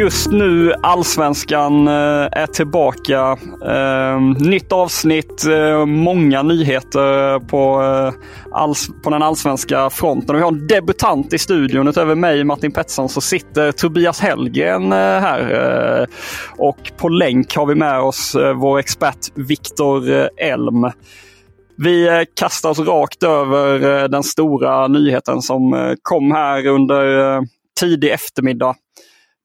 Just 0.00 0.30
nu 0.30 0.72
Allsvenskan 0.82 1.88
eh, 1.88 2.28
är 2.32 2.46
tillbaka. 2.46 3.38
Eh, 3.66 4.20
nytt 4.38 4.72
avsnitt, 4.72 5.44
eh, 5.46 5.86
många 5.86 6.42
nyheter 6.42 7.38
på, 7.38 7.82
på 9.02 9.10
den 9.10 9.22
allsvenska 9.22 9.90
fronten. 9.90 10.36
Vi 10.36 10.42
har 10.42 10.48
en 10.48 10.66
debutant 10.66 11.32
i 11.32 11.38
studion. 11.38 11.88
Utöver 11.88 12.14
mig, 12.14 12.44
Martin 12.44 12.72
Pettersson, 12.72 13.08
så 13.08 13.20
sitter 13.20 13.72
Tobias 13.72 14.20
Hellgren 14.20 14.92
här. 14.92 16.06
Och 16.56 16.92
på 16.96 17.08
länk 17.08 17.56
har 17.56 17.66
vi 17.66 17.74
med 17.74 18.00
oss 18.00 18.36
vår 18.56 18.78
expert 18.78 19.18
Viktor 19.34 20.10
Elm. 20.36 20.90
Vi 21.76 22.26
kastar 22.36 22.70
oss 22.70 22.78
rakt 22.78 23.22
över 23.22 24.08
den 24.08 24.22
stora 24.22 24.88
nyheten 24.88 25.42
som 25.42 25.94
kom 26.02 26.32
här 26.32 26.66
under 26.66 27.40
tidig 27.80 28.10
eftermiddag. 28.10 28.74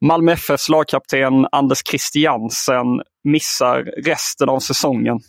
Malmö 0.06 0.32
FFs 0.32 0.70
lagkapten 0.70 1.48
Anders 1.52 1.84
Christiansen 1.90 3.02
missar 3.24 3.84
resten 4.06 4.50
av 4.50 4.60
säsongen. 4.60 5.20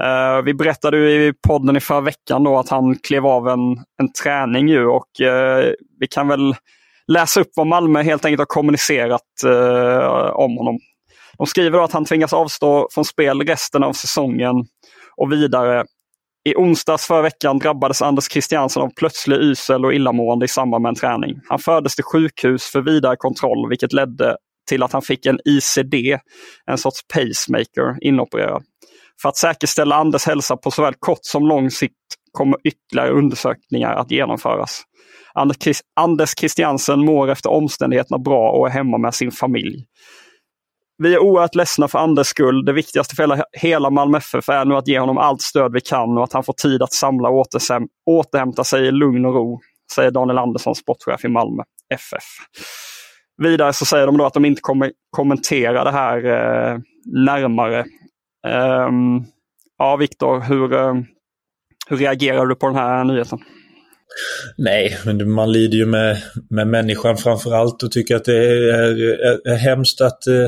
Uh, 0.00 0.42
vi 0.44 0.54
berättade 0.54 0.98
i 0.98 1.32
podden 1.48 1.76
i 1.76 1.80
förra 1.80 2.00
veckan 2.00 2.44
då 2.44 2.58
att 2.58 2.68
han 2.68 2.98
klev 2.98 3.26
av 3.26 3.48
en, 3.48 3.76
en 4.00 4.12
träning 4.22 4.68
ju 4.68 4.86
och 4.86 5.06
uh, 5.22 5.72
vi 6.00 6.06
kan 6.10 6.28
väl 6.28 6.54
läsa 7.06 7.40
upp 7.40 7.50
vad 7.56 7.66
Malmö 7.66 8.02
helt 8.02 8.24
enkelt 8.24 8.40
har 8.40 8.46
kommunicerat 8.46 9.22
uh, 9.46 10.30
om 10.30 10.56
honom. 10.56 10.78
De 11.38 11.46
skriver 11.46 11.84
att 11.84 11.92
han 11.92 12.04
tvingas 12.04 12.32
avstå 12.32 12.88
från 12.92 13.04
spel 13.04 13.40
resten 13.40 13.82
av 13.82 13.92
säsongen 13.92 14.54
och 15.16 15.32
vidare 15.32 15.84
i 16.48 16.54
onsdags 16.56 17.06
förra 17.06 17.22
veckan 17.22 17.58
drabbades 17.58 18.02
Anders 18.02 18.30
Christiansen 18.30 18.82
av 18.82 18.90
plötslig 18.96 19.36
ysel 19.36 19.84
och 19.84 19.94
illamående 19.94 20.44
i 20.44 20.48
samband 20.48 20.82
med 20.82 20.88
en 20.88 20.94
träning. 20.94 21.40
Han 21.48 21.58
fördes 21.58 21.94
till 21.94 22.04
sjukhus 22.04 22.64
för 22.64 22.80
vidare 22.80 23.16
kontroll 23.16 23.68
vilket 23.68 23.92
ledde 23.92 24.36
till 24.68 24.82
att 24.82 24.92
han 24.92 25.02
fick 25.02 25.26
en 25.26 25.38
ICD, 25.44 25.94
en 26.66 26.78
sorts 26.78 27.00
pacemaker, 27.14 28.06
inopererad. 28.06 28.62
För 29.22 29.28
att 29.28 29.36
säkerställa 29.36 29.96
Anders 29.96 30.26
hälsa 30.26 30.56
på 30.56 30.70
såväl 30.70 30.94
kort 30.98 31.18
som 31.22 31.46
lång 31.46 31.70
sikt 31.70 31.94
kommer 32.32 32.56
ytterligare 32.64 33.10
undersökningar 33.10 33.94
att 33.94 34.10
genomföras. 34.10 34.82
Anders 35.96 36.34
Christiansen 36.38 37.04
mår 37.04 37.30
efter 37.30 37.50
omständigheterna 37.50 38.18
bra 38.18 38.50
och 38.50 38.66
är 38.66 38.70
hemma 38.70 38.98
med 38.98 39.14
sin 39.14 39.30
familj. 39.30 39.84
Vi 40.98 41.14
är 41.14 41.18
oerhört 41.18 41.54
ledsna 41.54 41.88
för 41.88 41.98
Anders 41.98 42.26
skull. 42.26 42.64
Det 42.64 42.72
viktigaste 42.72 43.14
för 43.14 43.22
hela, 43.22 43.44
hela 43.52 43.90
Malmö 43.90 44.18
FF 44.18 44.48
är 44.48 44.64
nu 44.64 44.74
att 44.74 44.88
ge 44.88 44.98
honom 44.98 45.18
allt 45.18 45.42
stöd 45.42 45.72
vi 45.72 45.80
kan 45.80 46.18
och 46.18 46.24
att 46.24 46.32
han 46.32 46.44
får 46.44 46.52
tid 46.52 46.82
att 46.82 46.92
samla 46.92 47.28
och 47.28 47.46
återhämta 48.06 48.64
sig 48.64 48.86
i 48.86 48.90
lugn 48.90 49.24
och 49.24 49.34
ro, 49.34 49.60
säger 49.94 50.10
Daniel 50.10 50.38
Andersson, 50.38 50.74
sportchef 50.74 51.24
i 51.24 51.28
Malmö 51.28 51.62
FF. 51.94 52.24
Vidare 53.42 53.72
så 53.72 53.84
säger 53.84 54.06
de 54.06 54.16
då 54.16 54.26
att 54.26 54.34
de 54.34 54.44
inte 54.44 54.60
kommer 54.60 54.92
kommentera 55.10 55.84
det 55.84 55.90
här 55.90 56.24
eh, 56.24 56.78
närmare. 57.04 57.84
Um, 58.86 59.24
ja, 59.78 59.96
Viktor, 59.96 60.40
hur, 60.40 60.72
eh, 60.72 60.94
hur 61.88 61.96
reagerar 61.96 62.46
du 62.46 62.54
på 62.54 62.66
den 62.66 62.76
här 62.76 63.04
nyheten? 63.04 63.38
Nej, 64.56 64.98
men 65.04 65.30
man 65.30 65.52
lider 65.52 65.78
ju 65.78 65.86
med, 65.86 66.22
med 66.50 66.66
människan 66.66 67.16
framför 67.16 67.54
allt 67.54 67.82
och 67.82 67.92
tycker 67.92 68.16
att 68.16 68.24
det 68.24 68.36
är, 68.36 69.00
är, 69.26 69.48
är 69.48 69.56
hemskt 69.56 70.00
att, 70.00 70.26
eh, 70.26 70.46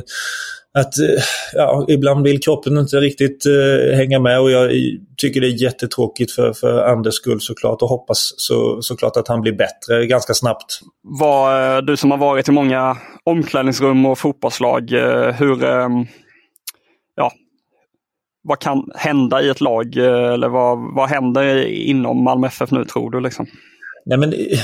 att 0.78 0.98
eh, 0.98 1.22
ja, 1.52 1.86
ibland 1.88 2.24
vill 2.24 2.40
kroppen 2.40 2.78
inte 2.78 2.96
riktigt 2.96 3.46
uh, 3.46 3.94
hänga 3.94 4.20
med 4.20 4.40
och 4.40 4.50
jag 4.50 4.70
tycker 5.16 5.40
det 5.40 5.46
är 5.46 5.62
jättetråkigt 5.62 6.32
för, 6.32 6.52
för 6.52 6.84
Anders 6.84 7.14
skull 7.14 7.40
såklart 7.40 7.82
och 7.82 7.88
hoppas 7.88 8.34
så, 8.36 8.82
såklart 8.82 9.16
att 9.16 9.28
han 9.28 9.40
blir 9.40 9.52
bättre 9.52 10.06
ganska 10.06 10.34
snabbt. 10.34 10.80
Var, 11.02 11.82
du 11.82 11.96
som 11.96 12.10
har 12.10 12.18
varit 12.18 12.48
i 12.48 12.52
många 12.52 12.96
omklädningsrum 13.24 14.06
och 14.06 14.18
fotbollslag, 14.18 14.90
hur, 15.38 15.64
vad 18.42 18.58
kan 18.58 18.90
hända 18.94 19.42
i 19.42 19.48
ett 19.48 19.60
lag 19.60 19.96
eh, 19.96 20.32
eller 20.32 20.48
vad, 20.48 20.94
vad 20.94 21.08
händer 21.08 21.66
inom 21.66 22.24
Malmö 22.24 22.46
FF 22.46 22.70
nu 22.70 22.84
tror 22.84 23.10
du? 23.10 23.20
Liksom? 23.20 23.46
Nej, 24.06 24.18
men, 24.18 24.32
eh, 24.32 24.58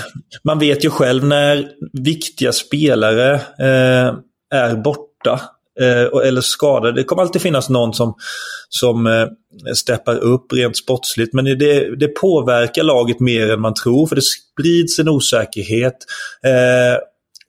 man 0.44 0.58
vet 0.58 0.84
ju 0.84 0.90
själv 0.90 1.24
när 1.24 1.68
viktiga 1.92 2.52
spelare 2.52 3.34
eh, 3.34 4.14
är 4.54 4.76
borta 4.76 5.40
eh, 5.80 6.28
eller 6.28 6.40
skadade. 6.40 6.92
Det 6.92 7.04
kommer 7.04 7.22
alltid 7.22 7.42
finnas 7.42 7.68
någon 7.68 7.94
som, 7.94 8.14
som 8.68 9.06
eh, 9.06 9.26
steppar 9.74 10.16
upp 10.16 10.52
rent 10.52 10.76
sportsligt. 10.76 11.34
Men 11.34 11.44
det, 11.44 11.96
det 11.96 12.08
påverkar 12.08 12.82
laget 12.82 13.20
mer 13.20 13.52
än 13.52 13.60
man 13.60 13.74
tror 13.74 14.06
för 14.06 14.16
det 14.16 14.22
sprids 14.22 14.98
en 14.98 15.08
osäkerhet. 15.08 15.96
Eh, 16.44 16.98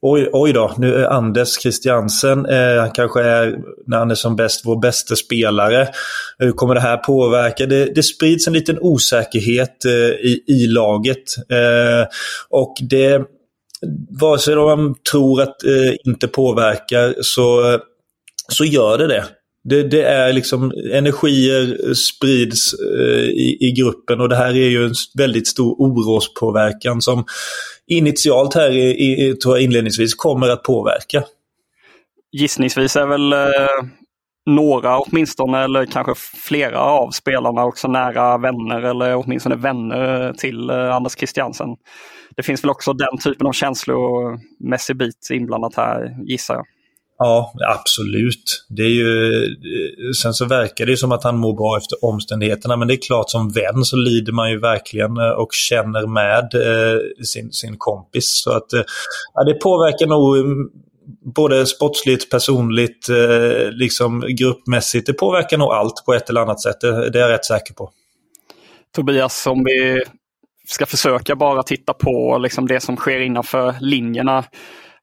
Oj, 0.02 0.28
oj 0.32 0.52
då, 0.52 0.74
nu 0.78 0.94
är 0.94 1.04
Anders 1.04 1.60
Christiansen, 1.62 2.46
eh, 2.46 2.80
han 2.80 2.90
kanske 2.90 3.22
är, 3.22 3.58
när 3.86 3.98
han 3.98 4.10
är 4.10 4.14
som 4.14 4.36
bäst, 4.36 4.60
vår 4.64 4.80
bästa 4.80 5.16
spelare. 5.16 5.88
Hur 6.38 6.52
kommer 6.52 6.74
det 6.74 6.80
här 6.80 6.96
påverka? 6.96 7.66
Det, 7.66 7.94
det 7.94 8.02
sprids 8.02 8.46
en 8.46 8.52
liten 8.52 8.78
osäkerhet 8.80 9.84
eh, 9.84 9.92
i, 9.92 10.44
i 10.46 10.66
laget. 10.66 11.36
Eh, 11.50 12.06
och 12.50 12.74
det, 12.80 13.22
vare 14.20 14.38
sig 14.38 14.56
man 14.56 14.94
tror 15.12 15.42
att 15.42 15.58
det 15.58 15.88
eh, 15.88 15.94
inte 16.04 16.28
påverkar 16.28 17.14
så, 17.20 17.78
så 18.48 18.64
gör 18.64 18.98
det 18.98 19.06
det. 19.06 19.24
Det, 19.64 19.82
det, 19.82 20.02
är 20.02 20.32
liksom 20.32 20.72
energier 20.92 21.94
sprids 21.94 22.74
eh, 22.74 23.24
i, 23.24 23.56
i 23.60 23.72
gruppen 23.72 24.20
och 24.20 24.28
det 24.28 24.36
här 24.36 24.50
är 24.50 24.68
ju 24.68 24.86
en 24.86 24.94
väldigt 25.14 25.48
stor 25.48 25.74
orospåverkan 25.78 27.02
som 27.02 27.24
initialt 27.88 28.54
här 28.54 28.70
i, 28.70 29.28
i, 29.28 29.34
tror 29.34 29.56
jag 29.56 29.64
inledningsvis 29.64 30.14
kommer 30.14 30.48
att 30.48 30.62
påverka. 30.62 31.24
Gissningsvis 32.32 32.96
är 32.96 33.06
väl 33.06 33.32
eh, 33.32 33.88
några 34.46 34.98
åtminstone, 34.98 35.64
eller 35.64 35.86
kanske 35.86 36.14
flera 36.38 36.80
av 36.80 37.10
spelarna 37.10 37.64
också 37.64 37.88
nära 37.88 38.38
vänner 38.38 38.82
eller 38.82 39.16
åtminstone 39.16 39.56
vänner 39.56 40.26
eh, 40.26 40.32
till 40.32 40.70
eh, 40.70 40.94
Anders 40.94 41.16
Christiansen. 41.16 41.68
Det 42.36 42.42
finns 42.42 42.64
väl 42.64 42.70
också 42.70 42.92
den 42.92 43.18
typen 43.18 43.46
av 43.46 43.52
känslomässig 43.52 44.96
bit 44.96 45.28
inblandat 45.30 45.74
här 45.74 46.16
gissar 46.24 46.54
jag. 46.54 46.64
Ja, 47.18 47.52
absolut. 47.68 48.64
Det 48.68 48.82
är 48.82 48.90
ju, 48.90 49.32
sen 50.22 50.34
så 50.34 50.44
verkar 50.44 50.86
det 50.86 50.96
som 50.96 51.12
att 51.12 51.24
han 51.24 51.38
mår 51.38 51.56
bra 51.56 51.76
efter 51.76 52.04
omständigheterna 52.04 52.76
men 52.76 52.88
det 52.88 52.94
är 52.94 53.06
klart 53.06 53.30
som 53.30 53.50
vän 53.50 53.84
så 53.84 53.96
lider 53.96 54.32
man 54.32 54.50
ju 54.50 54.58
verkligen 54.58 55.16
eh, 55.16 55.30
och 55.30 55.48
känner 55.52 56.06
med 56.06 56.54
eh, 56.54 57.00
sin, 57.24 57.52
sin 57.52 57.74
kompis. 57.78 58.42
Så 58.44 58.52
att 58.52 58.72
eh, 58.72 58.82
ja, 59.34 59.44
det 59.44 59.54
påverkar 59.54 60.06
nog 60.06 60.38
mm, 60.38 60.68
både 61.34 61.66
sportsligt, 61.66 62.30
personligt, 62.30 63.08
eh, 63.08 63.70
liksom 63.70 64.24
gruppmässigt. 64.28 65.06
Det 65.06 65.12
påverkar 65.12 65.58
nog 65.58 65.68
allt 65.68 66.04
på 66.06 66.14
ett 66.14 66.30
eller 66.30 66.40
annat 66.40 66.62
sätt. 66.62 66.80
Det, 66.80 67.10
det 67.10 67.18
är 67.18 67.22
jag 67.22 67.30
rätt 67.30 67.44
säker 67.44 67.74
på. 67.74 67.90
Tobias, 68.94 69.46
om 69.46 69.64
vi 69.64 70.02
ska 70.68 70.86
försöka 70.86 71.36
bara 71.36 71.62
titta 71.62 71.94
på 71.94 72.38
liksom 72.38 72.66
det 72.66 72.80
som 72.80 72.96
sker 72.96 73.20
innanför 73.20 73.74
linjerna 73.80 74.44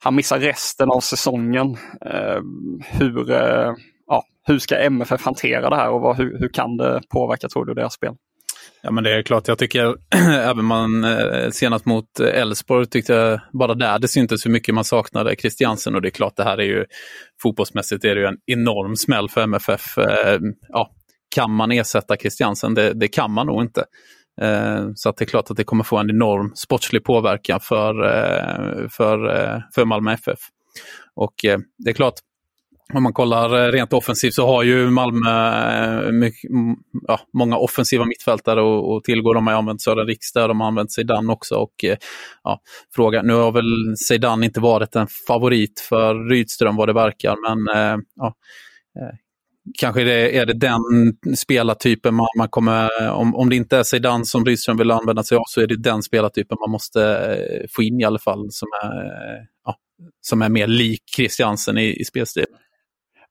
han 0.06 0.16
missar 0.16 0.40
resten 0.40 0.92
av 0.92 1.00
säsongen. 1.00 1.78
Eh, 2.06 2.42
hur, 2.84 3.32
eh, 3.32 3.74
ja, 4.08 4.24
hur 4.48 4.60
ska 4.60 4.78
MFF 4.78 5.26
hantera 5.26 5.70
det 5.70 5.76
här 5.76 5.90
och 5.90 6.02
vad, 6.02 6.18
hur, 6.18 6.40
hur 6.40 6.50
kan 6.50 6.78
det 6.78 7.02
påverka 7.10 7.48
tror 7.50 7.66
du 7.66 7.74
deras 7.74 7.94
spel? 7.94 8.14
Ja, 8.82 8.92
men 8.92 9.04
det 9.04 9.18
är 9.18 9.22
klart. 9.22 9.48
Jag 9.48 9.58
tycker 9.58 9.96
även 10.40 10.66
man 10.66 11.04
eh, 11.04 11.50
senast 11.52 11.86
mot 11.86 12.20
Elfsborg 12.20 12.86
tyckte 12.86 13.14
jag 13.14 13.40
bara 13.54 13.74
där 13.74 14.00
det 14.00 14.08
syntes 14.08 14.46
hur 14.46 14.52
mycket 14.52 14.76
man 14.76 14.84
saknade 14.84 15.36
Christiansen 15.36 15.96
och 15.96 16.02
det 16.02 16.08
är 16.08 16.12
klart 16.12 16.36
det 16.36 16.44
här 16.44 16.58
är 16.58 16.66
ju 16.66 16.86
fotbollsmässigt 17.42 18.06
är 18.06 18.16
det 18.16 18.22
ju 18.22 18.28
en 18.28 18.38
enorm 18.46 18.96
smäll 18.96 19.30
för 19.30 19.42
MFF. 19.42 19.98
Eh, 19.98 20.40
ja, 20.70 20.92
kan 21.36 21.52
man 21.52 21.72
ersätta 21.72 22.18
Christiansen? 22.18 22.74
Det, 22.74 22.94
det 22.94 23.08
kan 23.08 23.32
man 23.32 23.48
nog 23.48 23.62
inte. 23.62 23.86
Eh, 24.42 24.88
så 24.96 25.10
att 25.10 25.18
det 25.18 25.24
är 25.24 25.28
klart 25.28 25.52
att 25.52 25.58
det 25.58 25.64
kommer 25.64 25.84
få 25.84 25.98
en 25.98 26.10
enorm 26.10 26.52
sportslig 26.56 27.04
påverkan 27.04 27.60
för, 27.60 28.04
eh, 28.04 28.90
för, 28.90 29.36
eh, 29.36 29.60
för 29.76 29.86
Malmö 29.86 30.14
FF. 30.14 30.40
Och 31.16 31.34
det 31.78 31.90
är 31.90 31.94
klart, 31.94 32.14
om 32.94 33.04
man 33.04 33.14
kollar 33.14 33.72
rent 33.72 33.94
offensivt 33.94 34.34
så 34.34 34.48
har 34.48 34.64
ju 34.64 34.90
Malmö 34.90 36.12
mycket, 36.12 36.52
ja, 37.08 37.20
många 37.34 37.58
offensiva 37.58 38.06
mittfältare 38.06 38.62
och, 38.62 38.96
och 38.96 39.04
tillgå. 39.04 39.34
De 39.34 39.48
har 39.48 39.54
använt 39.54 39.82
Sören 39.82 40.08
Rikstad, 40.08 40.48
de 40.48 40.60
har 40.60 40.68
använt 40.68 40.92
Zeidan 40.92 41.30
också. 41.30 41.56
Och, 41.56 41.86
ja, 42.44 42.60
fråga, 42.96 43.22
nu 43.22 43.34
har 43.34 43.52
väl 43.52 43.98
Zeidan 43.98 44.44
inte 44.44 44.60
varit 44.60 44.96
en 44.96 45.08
favorit 45.28 45.80
för 45.90 46.30
Rydström 46.30 46.76
vad 46.76 46.90
det 46.90 46.94
verkar, 46.94 47.36
men 47.48 47.68
ja, 48.16 48.34
kanske 49.74 50.02
är 50.02 50.06
det, 50.06 50.38
är 50.38 50.46
det 50.46 50.54
den 50.54 50.82
spelartypen 51.36 52.16
man, 52.16 52.28
man 52.38 52.50
kommer, 52.50 53.10
om, 53.10 53.36
om 53.36 53.50
det 53.50 53.56
inte 53.56 53.78
är 53.78 53.84
Zeidan 53.84 54.26
som 54.26 54.46
Rydström 54.46 54.78
vill 54.78 54.92
använda 54.92 55.24
sig 55.24 55.38
av 55.38 55.44
så 55.48 55.62
är 55.62 55.68
det 55.68 55.78
den 55.78 56.04
spelartypen 56.04 56.58
man 56.60 56.72
måste 56.72 57.04
eh, 57.04 57.66
få 57.76 57.84
in 57.84 58.00
i 58.00 58.04
alla 58.04 58.20
fall 58.20 58.52
som 58.52 58.68
är, 58.84 58.94
ja, 59.66 59.76
som 60.22 60.42
är 60.42 60.50
mer 60.50 60.68
lik 60.68 61.02
Christiansen 61.16 61.78
i, 61.78 62.02
i 62.02 62.06
spelstil. 62.06 62.46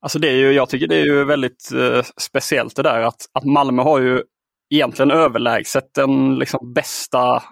Alltså 0.01 0.19
det 0.19 0.29
är 0.29 0.37
ju, 0.37 0.53
jag 0.53 0.69
tycker 0.69 0.87
det 0.87 0.97
är 0.97 1.05
ju 1.05 1.25
väldigt 1.25 1.71
eh, 1.75 2.03
speciellt 2.21 2.77
det 2.77 2.83
där 2.83 3.01
att, 3.03 3.27
att 3.33 3.45
Malmö 3.45 3.83
har 3.83 4.01
ju 4.01 4.23
egentligen 4.71 5.11
överlägset 5.11 5.85
den 5.95 6.35
liksom 6.35 6.73
bästa 6.73 7.43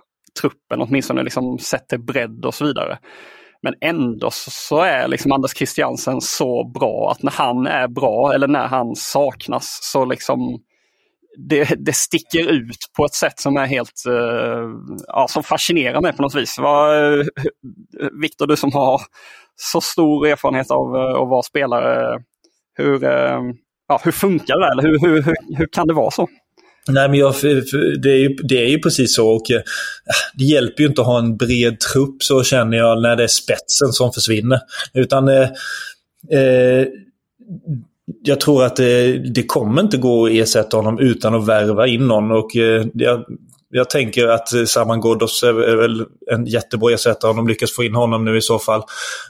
truppen, 0.40 0.80
åtminstone 0.80 1.22
liksom 1.22 1.58
sett 1.58 1.88
till 1.88 2.00
bredd 2.00 2.44
och 2.44 2.54
så 2.54 2.64
vidare. 2.64 2.98
Men 3.62 3.74
ändå 3.80 4.28
så 4.32 4.80
är 4.80 5.08
liksom 5.08 5.32
Anders 5.32 5.56
Christiansen 5.56 6.20
så 6.20 6.64
bra 6.74 7.10
att 7.10 7.22
när 7.22 7.32
han 7.32 7.66
är 7.66 7.88
bra 7.88 8.32
eller 8.34 8.48
när 8.48 8.66
han 8.66 8.96
saknas 8.96 9.78
så 9.82 10.04
liksom 10.04 10.58
det, 11.36 11.64
det 11.78 11.92
sticker 11.92 12.50
ut 12.50 12.76
på 12.96 13.04
ett 13.04 13.14
sätt 13.14 13.40
som 13.40 13.56
är 13.56 13.66
helt 13.66 14.02
uh, 14.08 14.70
ja, 15.06 15.26
som 15.28 15.42
fascinerar 15.42 16.00
mig 16.00 16.12
på 16.12 16.22
något 16.22 16.34
vis. 16.34 16.58
Uh, 16.58 16.66
eh, 16.66 18.08
Viktor, 18.20 18.46
du 18.46 18.56
som 18.56 18.72
har 18.72 19.00
så 19.56 19.80
stor 19.80 20.26
erfarenhet 20.26 20.70
av 20.70 20.94
uh, 20.96 21.22
att 21.22 21.28
vara 21.28 21.42
spelare, 21.42 22.22
hur, 22.74 23.02
ja, 23.88 24.00
hur 24.04 24.12
funkar 24.12 24.58
det? 24.58 24.72
Eller 24.72 24.82
hur, 24.82 24.98
hur, 25.00 25.22
hur, 25.22 25.56
hur 25.56 25.66
kan 25.72 25.86
det 25.86 25.94
vara 25.94 26.10
så? 26.10 26.28
Nej, 26.88 27.08
men 27.08 27.18
jag, 27.18 27.34
det, 28.02 28.10
är 28.10 28.18
ju, 28.18 28.28
det 28.28 28.64
är 28.64 28.68
ju 28.68 28.78
precis 28.78 29.14
så. 29.14 29.28
Och, 29.28 29.50
eh, 29.50 29.60
det 30.34 30.44
hjälper 30.44 30.82
ju 30.82 30.88
inte 30.88 31.00
att 31.00 31.06
ha 31.06 31.18
en 31.18 31.36
bred 31.36 31.80
trupp, 31.80 32.22
så 32.22 32.42
känner 32.42 32.76
jag, 32.76 33.02
när 33.02 33.16
det 33.16 33.22
är 33.22 33.28
spetsen 33.28 33.92
som 33.92 34.12
försvinner. 34.12 34.60
Utan 34.94 35.28
eh, 35.28 35.48
eh, 36.30 36.86
jag 38.22 38.40
tror 38.40 38.64
att 38.64 38.76
det, 38.76 39.18
det, 39.34 39.42
kommer 39.42 39.82
inte 39.82 39.96
gå 39.96 40.26
att 40.26 40.32
ersätta 40.32 40.76
honom 40.76 40.98
utan 40.98 41.34
att 41.34 41.46
värva 41.46 41.86
in 41.86 42.08
någon. 42.08 42.30
Och, 42.30 42.56
eh, 42.56 42.86
jag, 42.94 43.24
jag 43.74 43.90
tänker 43.90 44.28
att 44.28 44.68
Saman 44.68 45.00
Ghoddos 45.00 45.42
är 45.42 45.76
väl 45.76 46.06
en 46.30 46.46
jättebra 46.46 46.92
ersättare 46.92 47.30
om 47.30 47.36
de 47.36 47.48
lyckas 47.48 47.72
få 47.72 47.84
in 47.84 47.94
honom 47.94 48.24
nu 48.24 48.36
i 48.36 48.40
så 48.40 48.58
fall. 48.58 48.82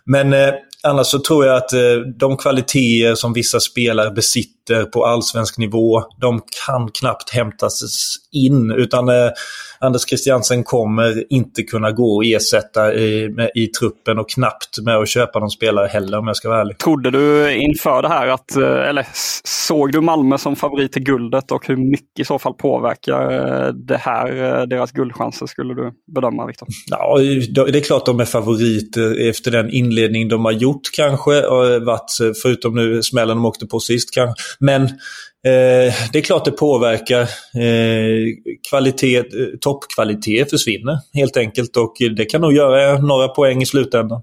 Men 0.05 0.33
eh, 0.33 0.55
annars 0.83 1.07
så 1.07 1.19
tror 1.19 1.47
jag 1.47 1.57
att 1.57 1.73
eh, 1.73 1.97
de 2.17 2.37
kvaliteter 2.37 3.15
som 3.15 3.33
vissa 3.33 3.61
spelare 3.61 4.11
besitter 4.11 4.62
på 4.93 5.05
allsvensk 5.05 5.59
nivå, 5.59 6.03
de 6.21 6.41
kan 6.67 6.91
knappt 6.91 7.31
hämtas 7.31 7.83
in. 8.33 8.71
Utan 8.71 9.09
eh, 9.09 9.31
Anders 9.83 10.09
Christiansen 10.09 10.65
kommer 10.65 11.33
inte 11.33 11.63
kunna 11.63 11.93
gå 11.93 12.17
och 12.17 12.25
ersätta 12.25 12.95
i, 12.95 13.29
med, 13.29 13.51
i 13.55 13.67
truppen 13.67 14.19
och 14.19 14.31
knappt 14.31 14.79
med 14.85 14.97
att 14.97 15.09
köpa 15.09 15.39
någon 15.39 15.51
spelare 15.51 15.87
heller 15.87 16.19
om 16.19 16.27
jag 16.27 16.37
ska 16.37 16.49
vara 16.49 16.61
ärlig. 16.61 16.79
Trodde 16.79 17.11
du 17.11 17.55
inför 17.55 18.03
det 18.03 18.09
här 18.09 18.27
att, 18.27 18.57
eh, 18.57 18.89
eller 18.89 19.07
såg 19.45 19.93
du 19.93 20.01
Malmö 20.01 20.39
som 20.39 20.57
favorit 20.57 20.93
till 20.93 21.03
guldet 21.03 21.53
och 21.53 21.67
hur 21.67 21.77
mycket 21.77 22.19
i 22.19 22.25
så 22.25 22.39
fall 22.39 22.55
påverkar 22.55 23.33
eh, 23.33 23.73
det 23.73 23.97
här 23.97 24.61
eh, 24.61 24.67
deras 24.67 24.93
guldchanser 24.93 25.47
skulle 25.47 25.75
du 25.75 25.93
bedöma 26.15 26.47
Viktor? 26.47 26.69
Ja, 26.91 27.19
det 27.55 27.79
är 27.79 27.85
klart 27.85 28.07
de 28.07 28.21
är 28.21 28.25
favoriter 28.25 29.29
efter 29.29 29.51
den 29.51 29.71
inledning 29.71 30.29
de 30.29 30.45
har 30.45 30.53
gjort 30.53 30.83
kanske. 30.97 31.47
Och 31.47 31.83
varit, 31.83 32.11
förutom 32.43 32.75
nu 32.75 33.03
smällen 33.03 33.37
de 33.37 33.47
åkte 33.47 33.67
på 33.67 33.81
sist 33.81 34.15
kanske. 34.15 34.43
Men 34.61 34.91
Eh, 35.47 35.95
det 36.13 36.19
är 36.19 36.23
klart 36.23 36.45
det 36.45 36.51
påverkar. 36.51 37.21
Eh, 37.21 38.57
kvalitet, 38.69 39.19
eh, 39.19 39.25
toppkvalitet 39.61 40.51
försvinner 40.51 40.99
helt 41.15 41.37
enkelt 41.37 41.77
och 41.77 41.95
det 42.17 42.25
kan 42.25 42.41
nog 42.41 42.53
göra 42.53 42.99
några 42.99 43.29
poäng 43.29 43.63
i 43.63 43.67
slutändan. 43.67 44.23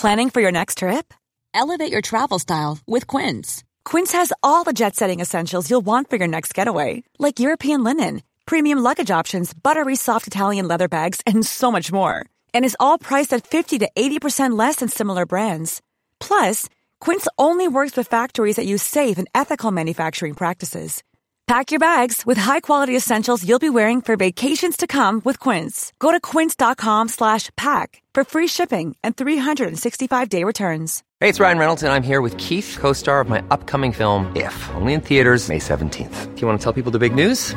Planning 0.00 0.30
for 0.30 0.42
your 0.42 0.52
next 0.52 0.78
trip? 0.78 1.14
Elevate 1.54 1.92
your 1.92 2.02
travel 2.02 2.40
style 2.40 2.78
with 2.86 3.16
Quince. 3.16 3.62
Quince 3.90 4.16
has 4.16 4.32
all 4.40 4.64
the 4.64 4.72
jet 4.72 4.96
setting 4.96 5.20
essentials 5.20 5.70
you'll 5.70 5.84
want 5.84 6.10
for 6.10 6.18
your 6.18 6.28
next 6.28 6.58
getaway. 6.58 7.02
Like 7.18 7.42
European 7.42 7.84
linen, 7.84 8.20
premium 8.46 8.82
luggage 8.82 9.20
options, 9.20 9.54
buttery 9.54 9.96
soft 9.96 10.26
Italian 10.26 10.68
leather 10.68 10.88
bags 10.88 11.20
and 11.26 11.46
so 11.46 11.70
much 11.70 11.92
more. 11.92 12.14
And 12.54 12.64
is 12.64 12.76
all 12.80 12.98
priced 12.98 13.36
at 13.36 13.46
50 13.46 13.78
to 13.78 13.88
80% 13.96 14.58
less 14.58 14.76
than 14.76 14.88
similar 14.88 15.26
brands. 15.26 15.80
Plus, 16.20 16.68
Quince 17.02 17.26
only 17.36 17.66
works 17.66 17.96
with 17.96 18.06
factories 18.06 18.56
that 18.56 18.66
use 18.66 18.80
safe 18.80 19.18
and 19.18 19.28
ethical 19.34 19.72
manufacturing 19.72 20.34
practices. 20.34 21.02
Pack 21.48 21.72
your 21.72 21.80
bags 21.80 22.24
with 22.24 22.38
high-quality 22.38 22.94
essentials 22.94 23.42
you'll 23.42 23.58
be 23.58 23.68
wearing 23.68 24.00
for 24.00 24.16
vacations 24.16 24.76
to 24.76 24.86
come 24.86 25.20
with 25.24 25.40
Quince. 25.40 25.92
Go 25.98 26.12
to 26.12 26.20
quince.com/pack 26.20 27.88
for 28.14 28.22
free 28.24 28.46
shipping 28.46 28.94
and 29.02 29.16
365-day 29.16 30.44
returns. 30.44 31.02
Hey, 31.18 31.28
it's 31.28 31.40
Ryan 31.40 31.58
Reynolds 31.58 31.82
and 31.82 31.92
I'm 31.92 32.04
here 32.04 32.22
with 32.22 32.36
Keith, 32.38 32.78
co-star 32.78 33.20
of 33.20 33.28
my 33.28 33.42
upcoming 33.50 33.92
film 33.92 34.30
If, 34.36 34.54
only 34.76 34.92
in 34.92 35.00
theaters 35.00 35.48
May 35.48 35.58
17th. 35.58 36.16
Do 36.34 36.40
you 36.40 36.46
want 36.46 36.60
to 36.60 36.62
tell 36.62 36.72
people 36.72 36.92
the 36.92 37.00
big 37.00 37.16
news? 37.16 37.56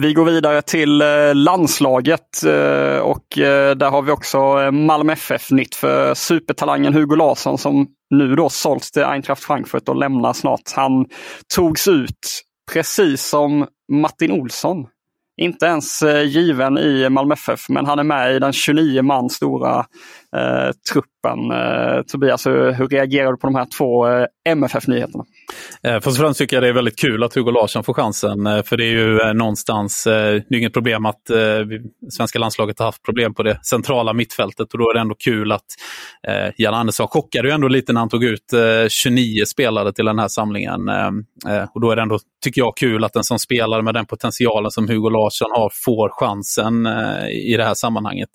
Vi 0.00 0.12
går 0.12 0.24
vidare 0.24 0.62
till 0.62 1.00
eh, 1.02 1.34
landslaget 1.34 2.44
eh, 2.46 2.98
och 2.98 3.38
eh, 3.38 3.76
där 3.76 3.90
har 3.90 4.02
vi 4.02 4.10
också 4.10 4.70
Malmö 4.72 5.12
FF-nytt 5.12 5.74
för 5.74 6.14
supertalangen 6.14 6.94
Hugo 6.94 7.16
Larsson 7.16 7.58
som 7.58 7.86
nu 8.10 8.34
då 8.34 8.48
sålts 8.48 8.90
till 8.90 9.04
Eintracht 9.04 9.44
Frankfurt 9.44 9.88
och 9.88 9.96
lämnar 9.96 10.32
snart. 10.32 10.72
Han 10.74 11.06
togs 11.54 11.88
ut 11.88 12.42
precis 12.72 13.28
som 13.28 13.66
Martin 13.92 14.32
Olsson 14.32 14.86
inte 15.40 15.66
ens 15.66 16.02
given 16.24 16.78
i 16.78 17.08
Malmö 17.08 17.34
FF, 17.34 17.68
men 17.68 17.86
han 17.86 17.98
är 17.98 18.04
med 18.04 18.36
i 18.36 18.38
den 18.38 18.52
29 18.52 19.02
man 19.02 19.30
stora 19.30 19.86
Eh, 20.36 20.72
truppen. 20.92 21.50
Eh, 21.50 22.02
Tobias, 22.02 22.46
hur, 22.46 22.72
hur 22.72 22.88
reagerar 22.88 23.32
du 23.32 23.38
på 23.38 23.46
de 23.46 23.54
här 23.54 23.66
två 23.78 24.08
eh, 24.08 24.26
MFF-nyheterna? 24.48 25.24
Eh, 25.82 25.94
först 25.94 26.06
och 26.06 26.16
främst 26.16 26.38
tycker 26.38 26.56
jag 26.56 26.62
det 26.62 26.68
är 26.68 26.72
väldigt 26.72 26.98
kul 26.98 27.22
att 27.22 27.34
Hugo 27.34 27.50
Larsson 27.50 27.84
får 27.84 27.94
chansen. 27.94 28.46
Eh, 28.46 28.62
för 28.62 28.76
det 28.76 28.84
är 28.84 28.90
ju 28.90 29.20
eh, 29.20 29.34
någonstans, 29.34 30.06
eh, 30.06 30.42
det 30.48 30.54
är 30.54 30.58
inget 30.58 30.72
problem 30.72 31.06
att 31.06 31.30
eh, 31.30 31.36
vi, 31.38 31.80
svenska 32.10 32.38
landslaget 32.38 32.78
har 32.78 32.86
haft 32.86 33.02
problem 33.02 33.34
på 33.34 33.42
det 33.42 33.64
centrala 33.64 34.12
mittfältet 34.12 34.72
och 34.72 34.78
då 34.78 34.90
är 34.90 34.94
det 34.94 35.00
ändå 35.00 35.14
kul 35.14 35.52
att 35.52 35.66
eh, 36.28 36.52
Jan 36.56 36.74
Andersson 36.74 37.08
chockade 37.08 37.48
ju 37.48 37.54
ändå 37.54 37.68
lite 37.68 37.92
när 37.92 38.00
han 38.00 38.08
tog 38.08 38.24
ut 38.24 38.54
29 38.88 39.44
spelare 39.46 39.92
till 39.92 40.04
den 40.04 40.18
här 40.18 40.28
samlingen. 40.28 40.80
och 41.74 41.80
då 41.80 41.90
är 41.90 41.96
det 41.96 42.02
ändå, 42.02 42.18
tycker 42.44 42.60
jag, 42.60 42.76
kul 42.76 43.04
att 43.04 43.16
en 43.16 43.24
som 43.24 43.38
spelare 43.38 43.82
med 43.82 43.94
den 43.94 44.06
potentialen 44.06 44.70
som 44.70 44.88
Hugo 44.88 45.10
Larsson 45.10 45.48
har 45.50 45.70
får 45.84 46.08
chansen 46.08 46.86
i 47.30 47.56
det 47.56 47.64
här 47.64 47.74
sammanhanget. 47.74 48.28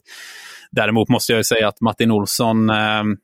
Däremot 0.71 1.09
måste 1.09 1.33
jag 1.33 1.45
säga 1.45 1.67
att 1.67 1.81
Martin 1.81 2.11
Olsson 2.11 2.69
ehm, 2.69 3.17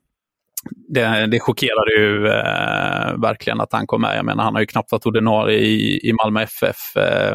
det, 0.71 1.27
det 1.27 1.39
chockerade 1.39 1.91
ju 1.97 2.27
eh, 2.27 3.21
verkligen 3.21 3.61
att 3.61 3.73
han 3.73 3.87
kom 3.87 4.01
med. 4.01 4.17
Jag 4.17 4.25
menar, 4.25 4.43
han 4.43 4.53
har 4.53 4.61
ju 4.61 4.67
knappt 4.67 4.91
varit 4.91 5.05
ordinarie 5.05 5.59
i, 5.59 6.09
i 6.09 6.13
Malmö 6.13 6.41
FF. 6.41 6.97
Eh, 6.97 7.31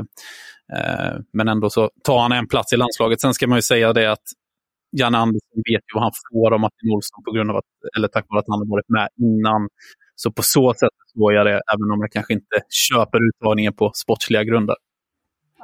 eh, 0.76 1.16
men 1.32 1.48
ändå 1.48 1.70
så 1.70 1.90
tar 2.04 2.18
han 2.18 2.32
en 2.32 2.48
plats 2.48 2.72
i 2.72 2.76
landslaget. 2.76 3.20
Sen 3.20 3.34
ska 3.34 3.46
man 3.46 3.58
ju 3.58 3.62
säga 3.62 3.92
det 3.92 4.12
att 4.12 4.24
Janne 4.96 5.18
Andersson 5.18 5.62
vet 5.72 5.84
ju 5.88 5.92
vad 5.94 6.02
han 6.02 6.12
får 6.32 6.54
av 6.54 6.60
Martin 6.60 6.90
Olsson 6.94 7.22
på 7.24 7.32
grund 7.32 7.50
av 7.50 7.56
att, 7.56 7.70
eller 7.96 8.08
tack 8.08 8.26
vare 8.28 8.40
att 8.40 8.48
han 8.48 8.58
har 8.58 8.70
varit 8.70 8.88
med 8.88 9.08
innan. 9.26 9.68
Så 10.14 10.32
på 10.32 10.42
så 10.42 10.74
sätt 10.74 10.94
förstår 11.04 11.32
jag 11.32 11.46
det, 11.46 11.52
även 11.74 11.90
om 11.94 12.00
jag 12.00 12.12
kanske 12.12 12.32
inte 12.32 12.56
köper 12.88 13.18
uttagningen 13.28 13.72
på 13.72 13.90
sportsliga 13.94 14.44
grunder. 14.44 14.76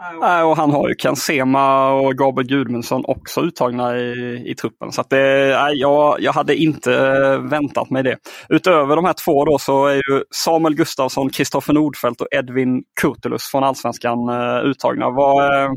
Eh, 0.03 0.49
och 0.49 0.57
han 0.57 0.71
har 0.71 0.89
ju 0.89 0.95
Ken 0.95 1.17
Sema 1.17 1.93
och 1.93 2.17
Gabriel 2.17 2.49
Gudmundsson 2.49 3.05
också 3.05 3.41
uttagna 3.41 3.97
i, 3.99 4.43
i 4.51 4.55
truppen. 4.55 4.93
Så 4.93 5.01
att 5.01 5.11
det, 5.11 5.49
jag, 5.75 6.21
jag 6.21 6.33
hade 6.33 6.57
inte 6.57 6.95
eh, 6.95 7.39
väntat 7.39 7.91
mig 7.91 8.03
det. 8.03 8.17
Utöver 8.49 8.97
de 8.97 9.05
här 9.05 9.13
två 9.25 9.45
då 9.45 9.59
så 9.59 9.87
är 9.87 9.95
ju 9.95 10.25
Samuel 10.31 10.75
Gustafsson, 10.75 11.31
Kristoffer 11.31 11.73
Nordfeldt 11.73 12.21
och 12.21 12.29
Edvin 12.31 12.83
Kurtulus 13.01 13.45
från 13.45 13.65
Allsvenskan 13.65 14.29
eh, 14.29 14.65
uttagna. 14.65 15.11
Vad, 15.11 15.71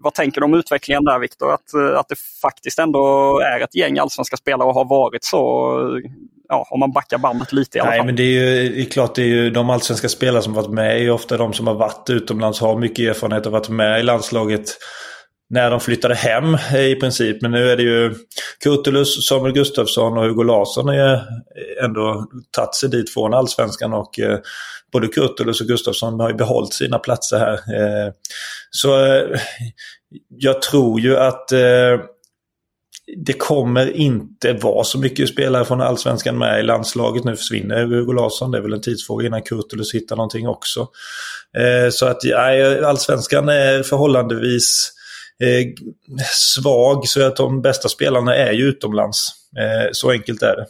vad 0.00 0.14
tänker 0.14 0.40
du 0.40 0.44
om 0.44 0.54
utvecklingen 0.54 1.04
där 1.04 1.18
Viktor? 1.18 1.52
Att, 1.52 1.74
att 1.96 2.08
det 2.08 2.16
faktiskt 2.42 2.78
ändå 2.78 3.38
är 3.40 3.60
ett 3.60 3.74
gäng 3.74 3.98
allsvenska 3.98 4.36
spelare 4.36 4.68
och 4.68 4.74
har 4.74 4.84
varit 4.84 5.24
så 5.24 5.78
ja, 6.48 6.66
om 6.70 6.80
man 6.80 6.92
backar 6.92 7.18
bandet 7.18 7.52
lite 7.52 7.78
i 7.78 7.80
alla 7.80 7.90
Nej, 7.90 7.98
fall. 7.98 8.06
men 8.06 8.16
det 8.16 8.22
är 8.22 8.26
ju 8.26 8.68
det 8.68 8.80
är 8.80 8.84
klart, 8.84 9.14
det 9.14 9.22
är 9.22 9.26
ju 9.26 9.50
de 9.50 9.70
allsvenska 9.70 10.08
spelare 10.08 10.42
som 10.42 10.52
varit 10.52 10.70
med 10.70 10.96
är 10.96 11.00
ju 11.00 11.10
ofta 11.10 11.36
de 11.36 11.52
som 11.52 11.66
har 11.66 11.74
varit 11.74 12.10
utomlands, 12.10 12.60
har 12.60 12.78
mycket 12.78 13.16
erfarenhet 13.16 13.46
och 13.46 13.52
varit 13.52 13.68
med 13.68 14.00
i 14.00 14.02
landslaget 14.02 14.64
när 15.50 15.70
de 15.70 15.80
flyttade 15.80 16.14
hem 16.14 16.56
i 16.78 16.94
princip. 16.94 17.42
Men 17.42 17.50
nu 17.50 17.70
är 17.70 17.76
det 17.76 17.82
ju 17.82 18.14
Kurtulus, 18.64 19.28
Samuel 19.28 19.52
Gustafsson 19.52 20.18
och 20.18 20.24
Hugo 20.24 20.42
Larsson 20.42 20.88
har 20.88 21.22
ändå 21.84 22.26
tagit 22.50 22.74
sig 22.74 22.88
dit 22.88 23.14
från 23.14 23.34
allsvenskan 23.34 23.92
och 23.92 24.18
eh, 24.18 24.38
både 24.92 25.08
Kurtulus 25.08 25.60
och 25.60 25.66
Gustafsson 25.66 26.20
har 26.20 26.28
ju 26.28 26.34
behållit 26.34 26.74
sina 26.74 26.98
platser 26.98 27.38
här. 27.38 27.52
Eh, 27.52 28.12
så 28.70 29.04
eh, 29.04 29.40
jag 30.28 30.62
tror 30.62 31.00
ju 31.00 31.16
att 31.16 31.52
eh, 31.52 32.00
det 33.16 33.32
kommer 33.32 33.96
inte 33.96 34.52
vara 34.52 34.84
så 34.84 34.98
mycket 34.98 35.28
spelare 35.28 35.64
från 35.64 35.80
Allsvenskan 35.80 36.38
med 36.38 36.60
i 36.60 36.62
landslaget. 36.62 37.24
Nu 37.24 37.36
försvinner 37.36 37.84
Hugo 37.84 38.12
Larsson. 38.12 38.50
Det 38.50 38.58
är 38.58 38.62
väl 38.62 38.72
en 38.72 38.80
tidsfråga 38.80 39.26
innan 39.26 39.42
Kurtulus 39.42 39.94
hittar 39.94 40.16
någonting 40.16 40.48
också. 40.48 40.88
Eh, 41.58 41.90
så 41.90 42.06
att 42.06 42.24
ja, 42.24 42.54
eh, 42.54 42.88
Allsvenskan 42.88 43.48
är 43.48 43.82
förhållandevis 43.82 44.92
eh, 45.42 45.86
svag. 46.32 47.08
Så 47.08 47.26
att 47.26 47.36
de 47.36 47.62
bästa 47.62 47.88
spelarna 47.88 48.36
är 48.36 48.52
ju 48.52 48.64
utomlands. 48.64 49.28
Eh, 49.58 49.88
så 49.92 50.10
enkelt 50.10 50.42
är 50.42 50.56
det. 50.56 50.66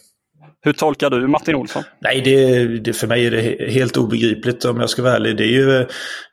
Hur 0.65 0.73
tolkar 0.73 1.11
du 1.11 1.27
Martin 1.27 1.55
Olsson? 1.55 1.83
Nej, 2.01 2.21
det, 2.25 2.67
det, 2.79 2.93
för 2.93 3.07
mig 3.07 3.27
är 3.27 3.31
det 3.31 3.71
helt 3.71 3.97
obegripligt 3.97 4.65
om 4.65 4.81
jag 4.81 4.91
ska 4.91 5.03
vara 5.03 5.17
ärlig. 5.17 5.37
Det 5.37 5.45
är 5.45 5.47
ju 5.47 5.81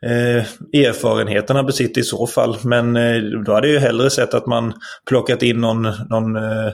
eh, 0.05 0.43
erfarenheterna 0.88 1.63
besitter 1.63 2.01
i 2.01 2.03
så 2.03 2.27
fall. 2.27 2.57
Men 2.63 2.95
eh, 2.95 3.21
då 3.45 3.53
hade 3.53 3.67
jag 3.67 3.73
ju 3.73 3.79
hellre 3.79 4.09
sett 4.09 4.33
att 4.33 4.47
man 4.47 4.73
plockat 5.09 5.43
in 5.43 5.61
någon, 5.61 5.81
någon, 5.81 6.35
eh, 6.35 6.71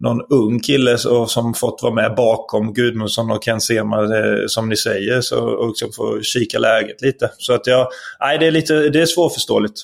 någon 0.00 0.20
ung 0.30 0.60
kille 0.60 0.98
så, 0.98 1.26
som 1.26 1.54
fått 1.54 1.82
vara 1.82 1.94
med 1.94 2.14
bakom 2.16 2.74
Gudmundsson 2.74 3.30
och 3.30 3.44
Ken 3.44 3.60
Sema 3.60 4.02
eh, 4.02 4.46
som 4.46 4.68
ni 4.68 4.76
säger. 4.76 5.20
Så, 5.20 5.44
och 5.44 5.68
liksom 5.68 5.92
få 5.96 6.20
kika 6.22 6.58
läget 6.58 7.02
lite. 7.02 7.30
Så 7.38 7.52
att 7.52 7.66
jag, 7.66 7.88
nej, 8.20 8.38
det 8.38 8.46
är, 8.46 8.50
lite, 8.50 8.88
det 8.88 9.02
är 9.02 9.06
svårförståeligt. 9.06 9.82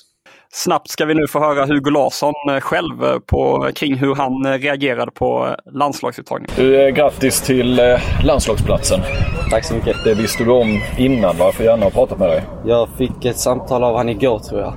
Snabbt 0.55 0.89
ska 0.89 1.05
vi 1.05 1.13
nu 1.13 1.27
få 1.27 1.39
höra 1.39 1.65
Hugo 1.65 1.89
Larsson 1.89 2.33
eh, 2.49 2.59
själv 2.59 3.03
eh, 3.03 3.19
på, 3.19 3.69
kring 3.75 3.95
hur 3.95 4.15
han 4.15 4.45
eh, 4.45 4.51
reagerade 4.51 5.11
på 5.11 5.55
landslagsuttagningen. 5.65 6.55
Du, 6.55 6.91
grattis 6.91 7.41
till 7.41 7.81
landslagsplatsen. 8.23 8.99
Tack 9.49 9.65
så 9.65 9.75
mycket. 9.75 9.95
Det 10.03 10.13
visste 10.13 10.43
du 10.43 10.51
om 10.51 10.81
innan, 10.97 11.35
varför 11.37 11.63
gärna 11.63 11.83
ha 11.83 11.89
pratat 11.89 12.19
med 12.19 12.29
dig? 12.29 12.43
Jag 12.65 12.89
fick 12.97 13.25
ett 13.25 13.37
samtal 13.37 13.83
av 13.83 13.97
han 13.97 14.09
igår 14.09 14.39
tror 14.39 14.61
jag. 14.61 14.73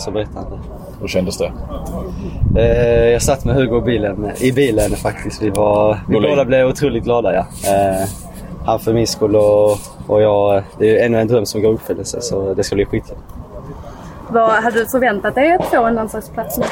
Så 0.00 0.10
berättade 0.10 0.38
han 0.38 0.50
det. 0.50 0.58
Hur 1.00 1.08
kändes 1.08 1.38
det? 1.38 1.52
Jag 3.12 3.22
satt 3.22 3.44
med 3.44 3.54
Hugo 3.54 3.78
i 3.78 3.80
bilen, 3.80 4.30
i 4.40 4.52
bilen 4.52 4.90
faktiskt. 4.90 5.42
Vi, 5.42 5.50
var, 5.50 5.98
vi 6.08 6.20
båda 6.20 6.44
blev 6.44 6.68
otroligt 6.68 7.04
glada. 7.04 7.34
Ja. 7.34 7.46
Han 8.66 8.80
för 8.80 8.92
min 8.92 9.06
skull 9.06 9.36
och, 9.36 9.70
och 10.06 10.22
jag. 10.22 10.62
Det 10.78 11.00
är 11.00 11.06
ännu 11.06 11.20
en 11.20 11.28
dröm 11.28 11.46
som 11.46 11.62
går 11.62 11.70
i 11.72 11.74
uppfyllelse 11.74 12.20
så 12.20 12.54
det 12.54 12.64
ska 12.64 12.74
bli 12.74 12.84
skitkul. 12.84 13.16
Vad 14.32 14.62
hade 14.62 14.78
du 14.78 14.86
förväntat 14.86 15.34
dig 15.34 15.52
att 15.52 15.66
få 15.66 15.84
en 15.84 15.94
landslagsplats 15.94 16.58
nu? 16.58 16.64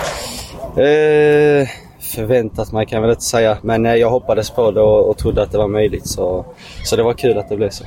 Eh, 0.83 1.69
förväntat 2.15 2.73
mig 2.73 2.87
kan 2.87 2.97
jag 2.97 3.03
väl 3.03 3.11
inte 3.11 3.25
säga, 3.25 3.59
men 3.63 3.85
jag 3.85 4.11
hoppades 4.11 4.51
på 4.51 4.71
det 4.71 4.81
och, 4.81 5.11
och 5.11 5.19
trodde 5.19 5.43
att 5.43 5.53
det 5.53 5.59
var 5.59 5.69
möjligt. 5.69 6.07
Så, 6.07 6.47
så 6.85 6.97
det 6.97 7.03
var 7.03 7.13
kul 7.13 7.39
att 7.39 7.49
det 7.49 7.57
blev 7.57 7.71
så. 7.71 7.85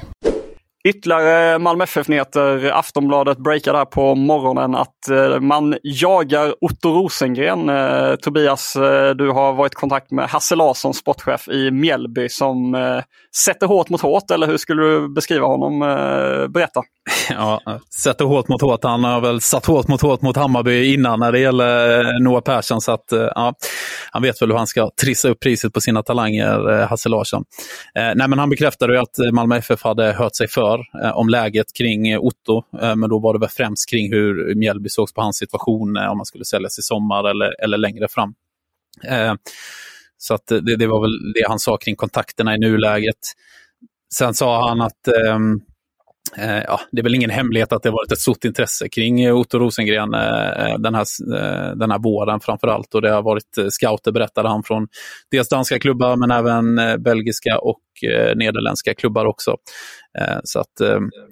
Ytterligare 0.84 1.60
Malmö 1.60 1.84
FF-nyheter. 1.84 2.72
Aftonbladet 2.72 3.38
breakar 3.38 3.74
där 3.74 3.86
på 3.86 4.16
morgonen 4.16 4.76
att 4.76 5.10
eh, 5.10 5.40
man 5.40 5.78
jagar 5.84 6.56
Otto 6.62 6.90
Rosengren. 6.90 7.70
Eh, 7.70 8.16
Tobias, 8.16 8.76
eh, 8.76 9.10
du 9.10 9.30
har 9.30 9.54
varit 9.54 9.74
i 9.74 9.76
kontakt 9.76 10.12
med 10.12 10.30
Hasse 10.30 10.56
Larsson, 10.56 10.94
sportchef 10.94 11.48
i 11.48 11.72
Mjällby, 11.72 12.30
som 12.30 12.76
sätter 13.36 13.68
hårt 13.68 13.90
mot 13.90 14.02
hårt, 14.02 14.32
eller 14.32 14.48
hur 14.48 14.58
skulle 14.58 14.82
du 14.82 15.14
beskriva 15.14 15.48
honom? 15.48 15.82
Eh, 15.82 16.48
berätta. 16.48 16.82
Ja, 17.30 17.62
sätter 18.04 18.26
hårt 18.26 18.48
mot 18.48 18.62
hårt. 18.62 18.84
Han 18.84 19.04
har 19.04 19.22
väl 19.22 19.42
satt 19.42 19.66
hårt 19.66 19.88
mot 19.88 20.02
hårt 20.02 20.22
mot 20.22 20.36
Hammarby 20.36 20.94
innan 20.94 21.20
när 21.20 21.32
det 21.32 21.40
gäller 21.40 22.00
eh, 22.00 22.20
Noah 22.20 22.42
Persson. 22.42 22.82
Så 22.82 22.92
att, 22.92 23.12
eh, 23.12 23.20
ja, 23.36 23.54
han 24.12 24.22
vet 24.22 24.42
väl 24.42 24.52
hur 24.52 24.58
han 24.58 24.68
ska 24.68 24.92
trissa 25.02 25.30
upp 25.30 25.40
priset 25.40 25.74
på 25.74 25.82
sina 25.82 26.04
talanger, 26.04 26.86
Hasse 26.86 27.10
Larsson. 27.10 27.44
nej, 27.96 28.28
men 28.28 28.40
han 28.40 28.50
bekräftade 28.50 28.94
ju 28.94 29.00
att 29.00 29.34
Malmö 29.34 29.58
FF 29.58 29.84
hade 29.84 30.14
hört 30.14 30.36
sig 30.36 30.48
för 30.48 30.80
om 31.14 31.30
läget 31.30 31.74
kring 31.78 32.18
Otto. 32.18 32.64
men 32.72 33.10
då 33.10 33.20
var 33.20 33.34
det 33.34 33.40
väl 33.40 33.50
främst 33.50 33.90
kring 33.90 34.14
hur 34.14 34.56
Mjällby 34.56 34.90
sågs 34.90 35.14
på 35.14 35.22
hans 35.22 35.38
situation, 35.38 35.98
om 35.98 36.18
man 36.18 36.26
skulle 36.26 36.46
säljas 36.46 36.80
i 36.80 36.82
sommar 36.82 37.30
eller, 37.30 37.64
eller 37.64 37.78
längre 37.78 38.08
fram 38.08 38.34
så 40.22 40.34
att 40.34 40.48
det, 40.48 40.76
det, 40.76 40.88
var 40.88 41.02
väl 41.02 41.34
det 41.34 41.48
han 41.48 41.60
sa 41.60 41.78
kring 41.78 41.96
kontakterna 41.96 42.56
i 42.56 42.60
nuläget. 42.60 43.18
Sen 44.14 44.34
sa 44.34 44.70
han 44.70 44.82
att 44.82 45.08
um, 45.36 45.62
Ja, 46.38 46.80
det 46.92 47.02
är 47.02 47.04
väl 47.04 47.16
ingen 47.16 47.30
hemlighet 47.30 47.74
att 47.74 47.84
det 47.84 47.92
varit 47.92 48.12
ett 48.12 48.20
stort 48.20 48.46
intresse 48.46 48.90
kring 48.90 49.32
Otto 49.32 49.60
Rosengren 49.60 50.12
den 50.80 50.96
här, 50.96 51.06
den 51.76 51.92
här 51.92 52.00
våren 52.00 52.40
framför 52.40 52.68
allt. 52.68 52.96
Och 52.96 53.02
det 53.02 53.12
har 53.12 53.22
varit 53.22 53.58
scouter, 53.70 54.12
berättade 54.12 54.50
han, 54.50 54.64
från 54.64 54.88
dels 55.32 55.50
danska 55.50 55.80
klubbar 55.80 56.16
men 56.16 56.32
även 56.32 56.76
belgiska 57.04 57.60
och 57.60 57.80
nederländska 58.36 58.94
klubbar 58.94 59.26
också. 59.26 59.56
Så 60.44 60.60
att, 60.60 60.74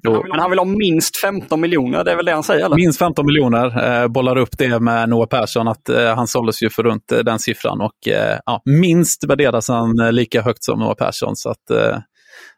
då... 0.04 0.24
Men 0.30 0.40
han 0.40 0.50
vill 0.50 0.60
ha 0.60 0.66
minst 0.66 1.18
15 1.18 1.62
miljoner, 1.62 2.04
det 2.04 2.12
är 2.12 2.16
väl 2.16 2.26
det 2.26 2.32
han 2.32 2.44
säger? 2.44 2.66
Eller? 2.66 2.76
Minst 2.76 3.00
15 3.00 3.26
miljoner, 3.26 4.08
bollar 4.08 4.38
upp 4.38 4.58
det 4.58 4.80
med 4.80 5.10
Noah 5.10 5.28
Persson, 5.28 5.68
att 5.68 5.90
han 6.16 6.28
såldes 6.28 6.64
ju 6.64 6.70
för 6.70 6.84
runt 6.84 7.08
den 7.08 7.40
siffran. 7.40 7.82
Och 7.82 7.98
ja, 8.46 8.62
minst 8.66 9.24
värderas 9.24 9.68
han 9.68 9.96
lika 10.12 10.42
högt 10.42 10.64
som 10.64 10.80
Noah 10.80 10.96
Persson. 10.96 11.36
Så 11.36 11.50
att, 11.50 11.72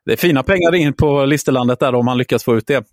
det 0.05 0.11
är 0.11 0.17
fina 0.17 0.43
pengar 0.43 0.75
in 0.75 0.93
på 0.93 1.25
listelandet 1.25 1.79
där 1.79 1.95
om 1.95 2.07
han 2.07 2.17
lyckas 2.17 2.43
få 2.43 2.57
ut 2.57 2.67
det. 2.67 2.85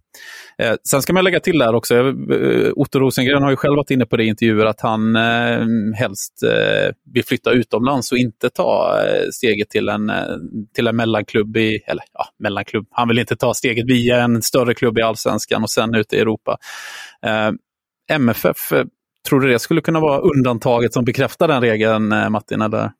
Eh, 0.58 0.74
sen 0.90 1.02
ska 1.02 1.12
man 1.12 1.24
lägga 1.24 1.40
till 1.40 1.58
där 1.58 1.74
också, 1.74 1.94
eh, 1.94 2.72
Otto 2.76 2.98
Rosengren 2.98 3.42
har 3.42 3.50
ju 3.50 3.56
själv 3.56 3.76
varit 3.76 3.90
inne 3.90 4.06
på 4.06 4.16
det 4.16 4.24
i 4.24 4.26
intervjuer 4.26 4.66
att 4.66 4.80
han 4.80 5.16
eh, 5.16 5.66
helst 5.94 6.42
eh, 6.42 6.94
vill 7.12 7.24
flytta 7.24 7.50
utomlands 7.50 8.12
och 8.12 8.18
inte 8.18 8.50
ta 8.50 9.00
eh, 9.04 9.28
steget 9.32 9.70
till 9.70 9.88
en, 9.88 10.10
eh, 10.10 10.24
till 10.74 10.86
en 10.86 10.96
mellanklubb 10.96 11.56
i, 11.56 11.76
eller 11.86 12.04
ja, 12.12 12.24
mellanklubb. 12.38 12.86
Han 12.90 13.08
vill 13.08 13.18
inte 13.18 13.36
ta 13.36 13.54
steget 13.54 13.86
via 13.86 14.22
en 14.22 14.42
större 14.42 14.74
klubb 14.74 14.98
i 14.98 15.02
allsvenskan 15.02 15.62
och 15.62 15.70
sen 15.70 15.94
ut 15.94 16.12
i 16.12 16.18
Europa. 16.18 16.56
Eh, 17.26 17.50
MFF, 18.16 18.72
eh, 18.72 18.84
tror 19.28 19.40
du 19.40 19.48
det 19.48 19.58
skulle 19.58 19.80
kunna 19.80 20.00
vara 20.00 20.20
undantaget 20.20 20.92
som 20.92 21.04
bekräftar 21.04 21.48
den 21.48 21.60
regeln, 21.60 22.08
Martin? 22.08 22.62
Eller? 22.62 22.90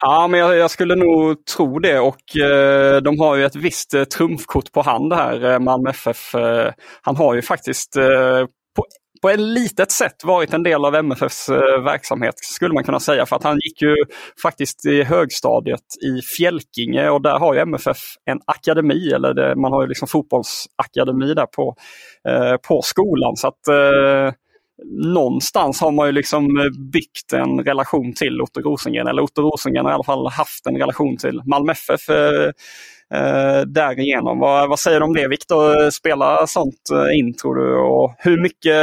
Ja, 0.00 0.28
men 0.28 0.40
jag, 0.40 0.56
jag, 0.56 0.70
skulle 0.70 0.94
nog 0.94 1.44
tro 1.44 1.78
det 1.78 1.98
och 1.98 2.36
eh, 2.36 3.02
de 3.02 3.20
har 3.20 3.36
ju 3.36 3.44
ett 3.44 3.56
visst 3.56 3.94
eh, 3.94 4.04
trumfkort 4.04 4.72
på 4.72 4.82
hand 4.82 5.12
här, 5.12 5.52
eh, 5.52 5.58
Malmö 5.58 5.90
FF. 5.90 6.34
Eh, 6.34 6.72
han 7.02 7.16
har 7.16 7.34
ju 7.34 7.42
faktiskt 7.42 7.96
eh, 7.96 8.46
på, 8.76 8.84
på 9.22 9.30
ett 9.30 9.40
litet 9.40 9.90
sätt 9.92 10.24
varit 10.24 10.54
en 10.54 10.62
del 10.62 10.84
av 10.84 10.94
MFFs 10.94 11.48
eh, 11.48 11.82
verksamhet 11.84 12.34
skulle 12.38 12.74
man 12.74 12.84
kunna 12.84 13.00
säga. 13.00 13.26
För 13.26 13.36
att 13.36 13.44
han 13.44 13.58
gick 13.62 13.82
ju 13.82 13.96
faktiskt 14.42 14.86
i 14.86 15.02
högstadiet 15.02 15.84
i 16.06 16.22
Fjälkinge 16.22 17.10
och 17.10 17.22
där 17.22 17.38
har 17.38 17.54
ju 17.54 17.60
MFF 17.60 17.98
en 18.24 18.38
akademi, 18.46 19.12
eller 19.12 19.34
det, 19.34 19.56
man 19.56 19.72
har 19.72 19.82
ju 19.82 19.88
liksom 19.88 20.08
fotbollsakademi 20.08 21.34
där 21.34 21.46
på, 21.46 21.74
eh, 22.28 22.56
på 22.56 22.82
skolan. 22.82 23.36
Så 23.36 23.48
att 23.48 23.68
eh, 23.68 24.34
någonstans 24.86 25.80
har 25.80 25.92
man 25.92 26.06
ju 26.06 26.12
liksom 26.12 26.44
eh, 26.44 26.70
byggt 26.92 27.32
en 27.32 27.64
relation 27.64 28.12
till 28.14 28.40
Otto 28.40 28.60
Rosengren, 28.60 29.06
eller 29.06 29.22
Otto 29.22 29.42
Rosengren 29.42 29.84
har 29.84 29.92
i 29.92 29.94
alla 29.94 30.04
fall 30.04 30.26
haft 30.26 30.66
en 30.66 30.76
relation 30.76 31.16
till 31.16 31.42
Malmö 31.44 31.72
FF 31.72 32.08
eh, 32.08 32.50
eh, 33.20 33.60
därigenom. 33.60 34.38
Vad, 34.38 34.68
vad 34.68 34.78
säger 34.78 35.00
du 35.00 35.06
om 35.06 35.14
det 35.14 35.28
Viktor? 35.28 35.90
Spelar 35.90 36.46
sånt 36.46 36.90
eh, 36.92 37.18
in 37.18 37.36
tror 37.36 37.54
du? 37.54 37.76
Och 37.76 38.14
hur 38.18 38.42
mycket 38.42 38.76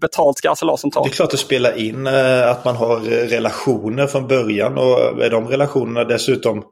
betalt 0.00 0.38
ska 0.38 0.48
Hasse 0.48 0.64
Larsson 0.64 0.90
ta? 0.90 1.02
Det 1.02 1.08
är 1.08 1.12
klart 1.12 1.34
att 1.34 1.40
spela 1.40 1.74
in 1.74 2.06
att 2.46 2.64
man 2.64 2.76
har 2.76 3.00
relationer 3.28 4.06
från 4.06 4.26
början 4.28 4.78
och 4.78 5.22
är 5.24 5.30
de 5.30 5.48
relationerna 5.48 6.04
dessutom 6.04 6.62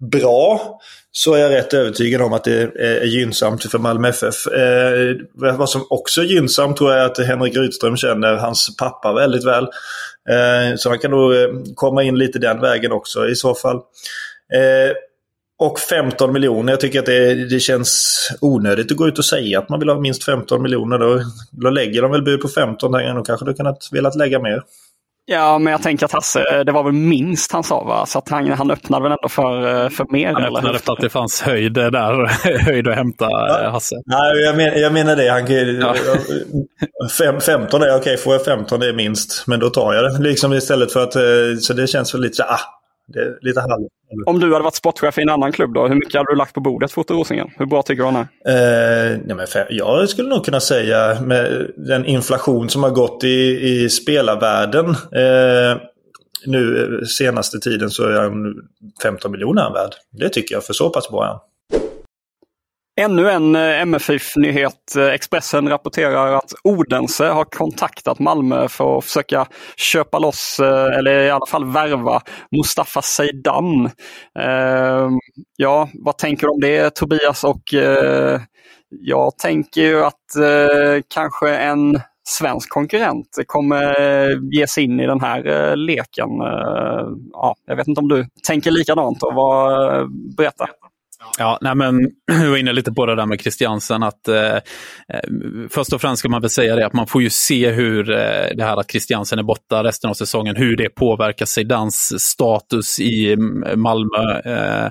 bra 0.00 0.78
så 1.12 1.34
är 1.34 1.38
jag 1.38 1.52
rätt 1.52 1.74
övertygad 1.74 2.22
om 2.22 2.32
att 2.32 2.44
det 2.44 2.76
är 2.76 3.04
gynnsamt 3.04 3.70
för 3.70 3.78
Malmö 3.78 4.08
FF. 4.08 4.46
Eh, 4.46 5.16
vad 5.34 5.70
som 5.70 5.86
också 5.90 6.20
är 6.20 6.24
gynnsamt 6.24 6.76
tror 6.76 6.92
jag 6.92 7.00
är 7.00 7.06
att 7.06 7.18
Henrik 7.18 7.56
Rydström 7.56 7.96
känner 7.96 8.34
hans 8.34 8.76
pappa 8.76 9.12
väldigt 9.12 9.46
väl. 9.46 9.64
Eh, 10.30 10.76
så 10.76 10.88
han 10.88 10.98
kan 10.98 11.10
nog 11.10 11.34
eh, 11.34 11.48
komma 11.74 12.02
in 12.02 12.18
lite 12.18 12.38
den 12.38 12.60
vägen 12.60 12.92
också 12.92 13.28
i 13.28 13.34
så 13.34 13.54
fall. 13.54 13.76
Eh, 14.54 14.92
och 15.58 15.78
15 15.78 16.32
miljoner. 16.32 16.72
Jag 16.72 16.80
tycker 16.80 16.98
att 16.98 17.06
det, 17.06 17.34
det 17.34 17.60
känns 17.60 18.16
onödigt 18.40 18.90
att 18.90 18.96
gå 18.96 19.08
ut 19.08 19.18
och 19.18 19.24
säga 19.24 19.58
att 19.58 19.68
man 19.68 19.80
vill 19.80 19.88
ha 19.88 20.00
minst 20.00 20.24
15 20.24 20.62
miljoner. 20.62 20.98
Då, 20.98 21.20
då 21.50 21.70
lägger 21.70 22.02
de 22.02 22.10
väl 22.10 22.22
bud 22.22 22.40
på 22.40 22.48
15. 22.48 22.92
Då 22.92 23.22
kanske 23.22 23.46
du 23.46 23.54
kunnat 23.54 23.88
velat 23.92 24.14
lägga 24.14 24.38
mer. 24.38 24.62
Ja, 25.30 25.58
men 25.58 25.70
jag 25.70 25.82
tänker 25.82 26.04
att 26.04 26.12
Hasse, 26.12 26.64
det 26.64 26.72
var 26.72 26.84
väl 26.84 26.92
minst 26.92 27.52
han 27.52 27.64
sa 27.64 27.84
va? 27.84 28.06
Så 28.06 28.18
att 28.18 28.28
han, 28.28 28.52
han 28.52 28.70
öppnade 28.70 29.02
väl 29.02 29.12
ändå 29.12 29.28
för, 29.28 29.84
eh, 29.84 29.90
för 29.90 30.12
mer? 30.12 30.32
Han 30.32 30.44
öppnade 30.44 30.76
efter 30.76 30.92
att 30.92 31.00
det 31.00 31.10
fanns 31.10 31.42
höjd 31.42 31.72
där, 31.72 32.26
höjd 32.64 32.88
att 32.88 32.94
hämta 32.94 33.24
ja. 33.30 33.70
Hasse. 33.70 33.94
Nej, 34.06 34.42
jag, 34.44 34.56
men, 34.56 34.80
jag 34.80 34.92
menar 34.92 35.16
det. 35.16 35.28
Han, 35.28 35.46
ja. 35.80 35.94
fem, 37.18 37.40
15 37.40 37.82
är 37.82 37.86
okej, 37.86 37.98
okay, 37.98 38.16
får 38.16 38.32
jag 38.32 38.44
15 38.44 38.80
det 38.80 38.88
är 38.88 38.92
minst. 38.92 39.46
Men 39.46 39.60
då 39.60 39.70
tar 39.70 39.94
jag 39.94 40.04
det. 40.04 40.28
Liksom 40.28 40.52
istället 40.52 40.92
för 40.92 41.02
att, 41.02 41.16
eh, 41.16 41.22
så 41.60 41.72
det 41.72 41.86
känns 41.86 42.14
väl 42.14 42.20
lite 42.20 42.34
så 42.34 42.42
ah, 42.42 42.60
det 43.08 43.38
lite 43.40 43.60
halv. 43.60 43.88
Om 44.26 44.40
du 44.40 44.52
hade 44.52 44.64
varit 44.64 44.74
sportchef 44.74 45.18
i 45.18 45.22
en 45.22 45.28
annan 45.28 45.52
klubb 45.52 45.74
då, 45.74 45.88
hur 45.88 45.94
mycket 45.94 46.14
hade 46.14 46.32
du 46.32 46.36
lagt 46.36 46.54
på 46.54 46.60
bordet 46.60 46.92
för 46.92 47.00
Otto 47.00 47.14
Rosengren? 47.14 47.50
Hur 47.56 47.66
bra 47.66 47.82
tycker 47.82 48.02
du 48.02 48.08
han 48.08 48.16
är? 48.16 48.20
Eh, 48.20 49.18
nej 49.24 49.36
men 49.36 49.46
jag 49.70 50.08
skulle 50.08 50.28
nog 50.28 50.44
kunna 50.44 50.60
säga 50.60 51.20
med 51.20 51.70
den 51.76 52.06
inflation 52.06 52.68
som 52.68 52.82
har 52.82 52.90
gått 52.90 53.24
i, 53.24 53.68
i 53.70 53.88
spelarvärlden 53.88 54.88
eh, 54.90 55.80
nu 56.46 57.00
senaste 57.06 57.58
tiden 57.58 57.90
så 57.90 58.04
är 58.04 58.22
han 58.22 58.54
15 59.02 59.32
miljoner 59.32 59.72
värd. 59.72 59.94
Det 60.10 60.28
tycker 60.28 60.54
jag, 60.54 60.64
för 60.64 60.72
så 60.72 60.90
pass 60.90 61.10
bra 61.10 61.24
är 61.24 61.28
han. 61.28 61.38
Ännu 62.98 63.30
en 63.30 63.56
eh, 63.56 63.86
MFIF-nyhet. 63.86 64.96
Eh, 64.96 65.06
Expressen 65.06 65.68
rapporterar 65.68 66.32
att 66.32 66.52
Odense 66.64 67.26
har 67.26 67.44
kontaktat 67.44 68.18
Malmö 68.18 68.68
för 68.68 68.98
att 68.98 69.04
försöka 69.04 69.46
köpa 69.76 70.18
loss, 70.18 70.60
eh, 70.60 70.98
eller 70.98 71.24
i 71.24 71.30
alla 71.30 71.46
fall 71.46 71.72
värva, 71.72 72.20
Mustafa 72.56 73.02
Zeidan. 73.02 73.90
Ehm, 74.38 75.18
ja, 75.56 75.88
vad 75.94 76.18
tänker 76.18 76.46
du 76.46 76.52
om 76.52 76.60
det 76.60 76.94
Tobias? 76.94 77.44
Och 77.44 77.74
eh, 77.74 78.40
jag 78.90 79.38
tänker 79.38 79.80
ju 79.80 80.04
att 80.04 80.14
kanske 81.14 81.56
en 81.56 82.00
svensk 82.28 82.70
konkurrent 82.70 83.38
kommer 83.46 83.94
ge 84.58 84.66
sig 84.66 84.84
in 84.84 85.00
i 85.00 85.06
den 85.06 85.20
här 85.20 85.76
leken. 85.76 86.28
Ja, 87.32 87.54
jag 87.66 87.76
vet 87.76 87.88
inte 87.88 88.00
om 88.00 88.08
du 88.08 88.26
tänker 88.46 88.70
likadant 88.70 89.22
och 89.22 89.34
vad, 89.34 90.10
berätta. 90.36 90.66
Ja, 91.38 91.58
nej 91.60 91.74
men 91.74 92.10
vi 92.42 92.48
var 92.48 92.56
inne 92.56 92.72
lite 92.72 92.92
på 92.92 93.06
det 93.06 93.14
där 93.14 93.26
med 93.26 93.40
Christiansen. 93.40 94.02
Att, 94.02 94.28
eh, 94.28 94.56
eh, 94.56 94.60
först 95.70 95.92
och 95.92 96.00
främst 96.00 96.20
ska 96.20 96.28
man 96.28 96.40
väl 96.40 96.50
säga 96.50 96.76
det 96.76 96.86
att 96.86 96.92
man 96.92 97.06
får 97.06 97.22
ju 97.22 97.30
se 97.30 97.70
hur 97.70 98.10
eh, 98.10 98.56
det 98.56 98.64
här 98.64 98.76
att 98.76 98.90
Christiansen 98.90 99.38
är 99.38 99.42
borta 99.42 99.84
resten 99.84 100.10
av 100.10 100.14
säsongen, 100.14 100.56
hur 100.56 100.76
det 100.76 100.88
påverkar 100.88 101.46
Zidans 101.46 102.20
status 102.20 103.00
i 103.00 103.36
Malmö. 103.76 104.40
Eh, 104.44 104.84
eh 104.84 104.90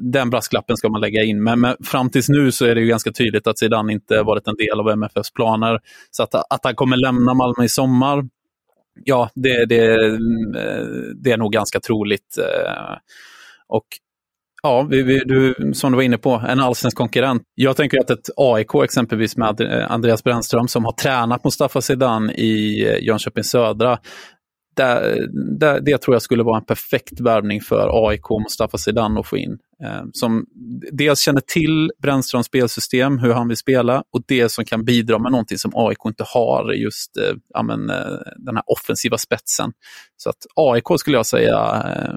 den 0.00 0.30
brasklappen 0.30 0.76
ska 0.76 0.88
man 0.88 1.00
lägga 1.00 1.22
in. 1.22 1.42
Men, 1.42 1.60
men, 1.60 1.76
fram 1.84 2.10
tills 2.10 2.28
nu 2.28 2.52
så 2.52 2.66
är 2.66 2.74
det 2.74 2.80
ju 2.80 2.86
ganska 2.86 3.12
tydligt 3.12 3.46
att 3.46 3.58
Zeidan 3.58 3.90
inte 3.90 4.22
varit 4.22 4.48
en 4.48 4.56
del 4.56 4.80
av 4.80 4.88
MFFs 4.90 5.30
planer. 5.30 5.80
Så 6.10 6.22
att, 6.22 6.34
att 6.34 6.60
han 6.62 6.74
kommer 6.74 6.96
lämna 6.96 7.34
Malmö 7.34 7.64
i 7.64 7.68
sommar, 7.68 8.24
ja, 9.04 9.30
det, 9.34 9.64
det, 9.64 9.94
eh, 9.94 10.18
det 11.14 11.32
är 11.32 11.36
nog 11.36 11.52
ganska 11.52 11.80
troligt. 11.80 12.38
Och 13.68 13.86
Ja, 14.62 14.86
vi, 14.90 15.02
vi, 15.02 15.22
du, 15.24 15.54
som 15.74 15.92
du 15.92 15.96
var 15.96 16.02
inne 16.02 16.18
på, 16.18 16.42
en 16.48 16.60
allsvensk 16.60 16.96
konkurrent. 16.96 17.42
Jag 17.54 17.76
tänker 17.76 17.98
att 17.98 18.10
ett 18.10 18.30
AIK 18.36 18.74
exempelvis 18.84 19.36
med 19.36 19.60
Andreas 19.88 20.24
Brännström 20.24 20.68
som 20.68 20.84
har 20.84 20.92
tränat 20.92 21.44
Mustafa 21.44 21.80
Zidane 21.80 22.32
i 22.32 22.84
eh, 22.88 23.04
Jönköping 23.04 23.44
Södra 23.44 23.98
det, 24.76 25.28
det, 25.58 25.80
det, 25.80 25.98
tror 25.98 26.14
jag 26.14 26.22
skulle 26.22 26.42
vara 26.42 26.58
en 26.58 26.64
perfekt 26.64 27.20
värvning 27.20 27.60
för 27.60 28.08
AIK 28.08 28.30
och 28.30 28.42
Mustafa 28.42 28.78
Zidane 28.78 29.20
att 29.20 29.26
få 29.26 29.36
in. 29.36 29.58
Eh, 29.84 30.02
som 30.12 30.46
dels 30.92 31.20
känner 31.20 31.40
till 31.40 31.90
Brännströms 32.02 32.46
spelsystem, 32.46 33.18
hur 33.18 33.32
han 33.32 33.48
vill 33.48 33.56
spela 33.56 34.04
och 34.12 34.22
det 34.26 34.48
som 34.48 34.64
kan 34.64 34.84
bidra 34.84 35.18
med 35.18 35.32
någonting 35.32 35.58
som 35.58 35.72
AIK 35.74 35.98
inte 36.06 36.24
har, 36.26 36.72
just 36.72 37.16
eh, 37.16 37.36
ja, 37.48 37.62
men, 37.62 37.90
eh, 37.90 38.18
den 38.36 38.56
här 38.56 38.64
offensiva 38.66 39.18
spetsen. 39.18 39.72
Så 40.16 40.30
att 40.30 40.46
AIK 40.56 40.84
skulle 40.98 41.16
jag 41.16 41.26
säga 41.26 41.84
eh, 41.96 42.14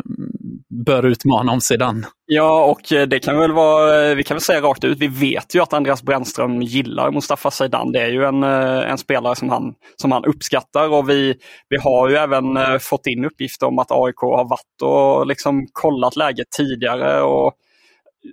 bör 0.85 1.05
utmana 1.05 1.51
om 1.51 1.61
sedan. 1.61 2.05
Ja, 2.25 2.65
och 2.65 2.93
eh, 2.93 3.07
det 3.07 3.19
kan 3.19 3.37
väl 3.37 3.51
vara, 3.51 4.09
eh, 4.09 4.15
vi 4.15 4.23
kan 4.23 4.35
väl 4.35 4.41
säga 4.41 4.61
rakt 4.61 4.83
ut, 4.83 4.97
vi 4.97 5.07
vet 5.07 5.55
ju 5.55 5.61
att 5.61 5.73
Andreas 5.73 6.03
Brännström 6.03 6.61
gillar 6.61 7.11
Mustafa 7.11 7.51
Zeidan. 7.51 7.91
Det 7.91 8.01
är 8.01 8.09
ju 8.09 8.25
en, 8.25 8.43
eh, 8.43 8.91
en 8.91 8.97
spelare 8.97 9.35
som 9.35 9.49
han, 9.49 9.73
som 9.95 10.11
han 10.11 10.25
uppskattar 10.25 10.89
och 10.93 11.09
vi, 11.09 11.35
vi 11.69 11.77
har 11.77 12.09
ju 12.09 12.15
även 12.15 12.79
fått 12.79 13.07
in 13.07 13.25
uppgifter 13.25 13.67
om 13.67 13.79
att 13.79 13.91
AIK 13.91 14.17
har 14.17 14.49
varit 14.49 14.81
och 14.81 15.27
liksom 15.27 15.67
kollat 15.71 16.15
läget 16.15 16.47
tidigare. 16.57 17.21
och 17.21 17.53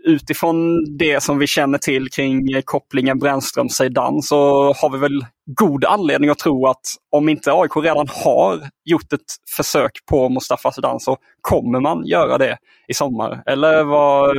utifrån 0.05 0.85
det 0.98 1.22
som 1.22 1.38
vi 1.38 1.46
känner 1.46 1.78
till 1.78 2.11
kring 2.11 2.62
kopplingen 2.64 3.18
Brännström-Zeidan 3.18 4.22
så 4.22 4.72
har 4.72 4.90
vi 4.90 4.98
väl 4.98 5.26
god 5.46 5.85
anledning 5.85 6.31
att 6.31 6.38
tro 6.38 6.66
att 6.66 6.81
om 7.12 7.28
inte 7.28 7.52
AIK 7.52 7.76
redan 7.76 8.07
har 8.24 8.61
gjort 8.85 9.12
ett 9.12 9.20
försök 9.57 9.92
på 10.11 10.28
Mustafa 10.28 10.72
Zeidan 10.72 11.00
så 11.00 11.16
kommer 11.40 11.81
man 11.81 12.07
göra 12.07 12.38
det 12.38 12.59
i 12.88 12.94
sommar. 12.94 13.42
Eller 13.46 13.85
vad, 13.85 14.37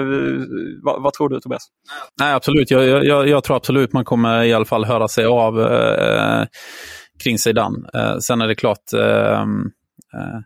vad, 0.84 1.04
vad 1.04 1.14
tror 1.14 1.30
du 1.30 1.40
Tobias? 1.40 1.68
Nej, 2.20 2.34
absolut. 2.34 2.72
Jag, 2.72 3.06
jag, 3.06 3.28
jag, 3.28 3.44
tror 3.44 3.58
absolut 3.58 3.94
man 3.94 4.06
kommer 4.06 4.44
i 4.44 4.54
alla 4.54 4.66
fall 4.66 4.86
höra 4.86 5.08
sig 5.08 5.26
av 5.26 5.62
eh, 5.62 6.46
kring 7.24 7.38
Zeidan. 7.38 7.86
Eh, 7.94 8.18
sen 8.18 8.42
är 8.42 8.48
det 8.48 8.56
klart 8.56 8.94
eh, 8.94 9.42
eh 9.42 10.40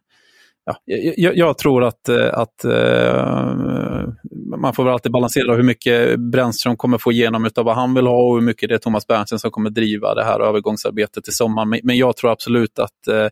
ja, 0.67 0.77
jag, 1.17 1.37
jag, 1.37 1.57
tror 1.57 1.83
att, 1.83 2.09
eh, 2.09 2.33
att 2.33 2.65
uh, 2.65 4.09
man 4.57 4.73
får 4.73 4.83
väl 4.83 4.93
alltid 4.93 5.11
balansera 5.11 5.55
hur 5.55 5.63
mycket 5.63 6.19
Brännström 6.19 6.77
kommer 6.77 6.97
få 6.97 7.11
igenom 7.11 7.49
av 7.55 7.65
vad 7.65 7.75
han 7.75 7.93
vill 7.93 8.07
ha 8.07 8.23
och 8.23 8.35
hur 8.35 8.41
mycket 8.41 8.69
det 8.69 8.75
är 8.75 8.79
Thomas 8.79 9.07
Berntsen 9.07 9.39
som 9.39 9.51
kommer 9.51 9.69
driva 9.69 10.15
det 10.15 10.23
här 10.23 10.39
övergångsarbetet 10.39 11.27
i 11.27 11.31
sommar. 11.31 11.65
Men, 11.65 11.79
men 11.83 11.97
jag 11.97 12.15
tror 12.15 12.31
absolut 12.31 12.79
att 12.79 13.07
uh, 13.11 13.27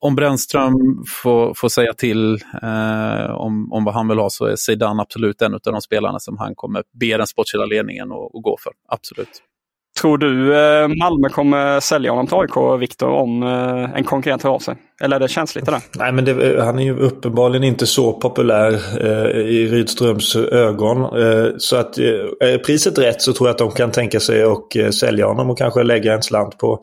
om 0.00 0.14
Brännström 0.14 0.74
får, 1.22 1.54
får 1.54 1.68
säga 1.68 1.92
till 1.92 2.34
uh, 2.62 3.30
om, 3.30 3.72
om 3.72 3.84
vad 3.84 3.94
han 3.94 4.08
vill 4.08 4.18
ha 4.18 4.30
så 4.30 4.46
är 4.46 4.56
Zeidan 4.56 5.00
absolut 5.00 5.42
en 5.42 5.54
av 5.54 5.60
de 5.64 5.80
spelarna 5.80 6.18
som 6.18 6.38
han 6.38 6.54
kommer 6.54 6.82
be 7.00 7.16
den 7.16 7.26
sportsliga 7.26 7.66
ledningen 7.66 8.12
att 8.12 8.42
gå 8.42 8.56
för. 8.62 8.72
Absolut. 8.88 9.42
Tror 10.00 10.18
du 10.18 10.56
eh, 10.56 10.88
Malmö 10.88 11.28
kommer 11.28 11.80
sälja 11.80 12.10
honom 12.10 12.26
till 12.26 12.36
AIK, 12.36 12.80
Viktor, 12.80 13.08
om 13.08 13.42
eh, 13.42 13.98
en 13.98 14.04
konkurrent 14.04 14.42
hör 14.42 14.50
av 14.50 14.58
sig? 14.58 14.74
Eller 15.00 15.16
är 15.16 15.20
det 15.20 15.28
känsligt 15.28 15.66
det 15.66 15.70
där? 15.70 15.80
Nej, 15.94 16.12
men 16.12 16.24
det, 16.24 16.54
eh, 16.54 16.64
han 16.64 16.78
är 16.78 16.84
ju 16.84 16.98
uppenbarligen 16.98 17.64
inte 17.64 17.86
så 17.86 18.12
populär 18.12 18.72
eh, 19.00 19.40
i 19.40 19.68
Rydströms 19.68 20.36
ögon. 20.36 21.02
Eh, 21.02 21.48
så 21.58 21.76
att 21.76 21.98
eh, 21.98 22.04
är 22.40 22.58
priset 22.58 22.98
rätt 22.98 23.22
så 23.22 23.32
tror 23.32 23.48
jag 23.48 23.52
att 23.52 23.58
de 23.58 23.70
kan 23.70 23.90
tänka 23.90 24.20
sig 24.20 24.42
att 24.42 24.76
eh, 24.76 24.90
sälja 24.90 25.26
honom 25.26 25.50
och 25.50 25.58
kanske 25.58 25.82
lägga 25.82 26.14
en 26.14 26.22
slant 26.22 26.58
på, 26.58 26.80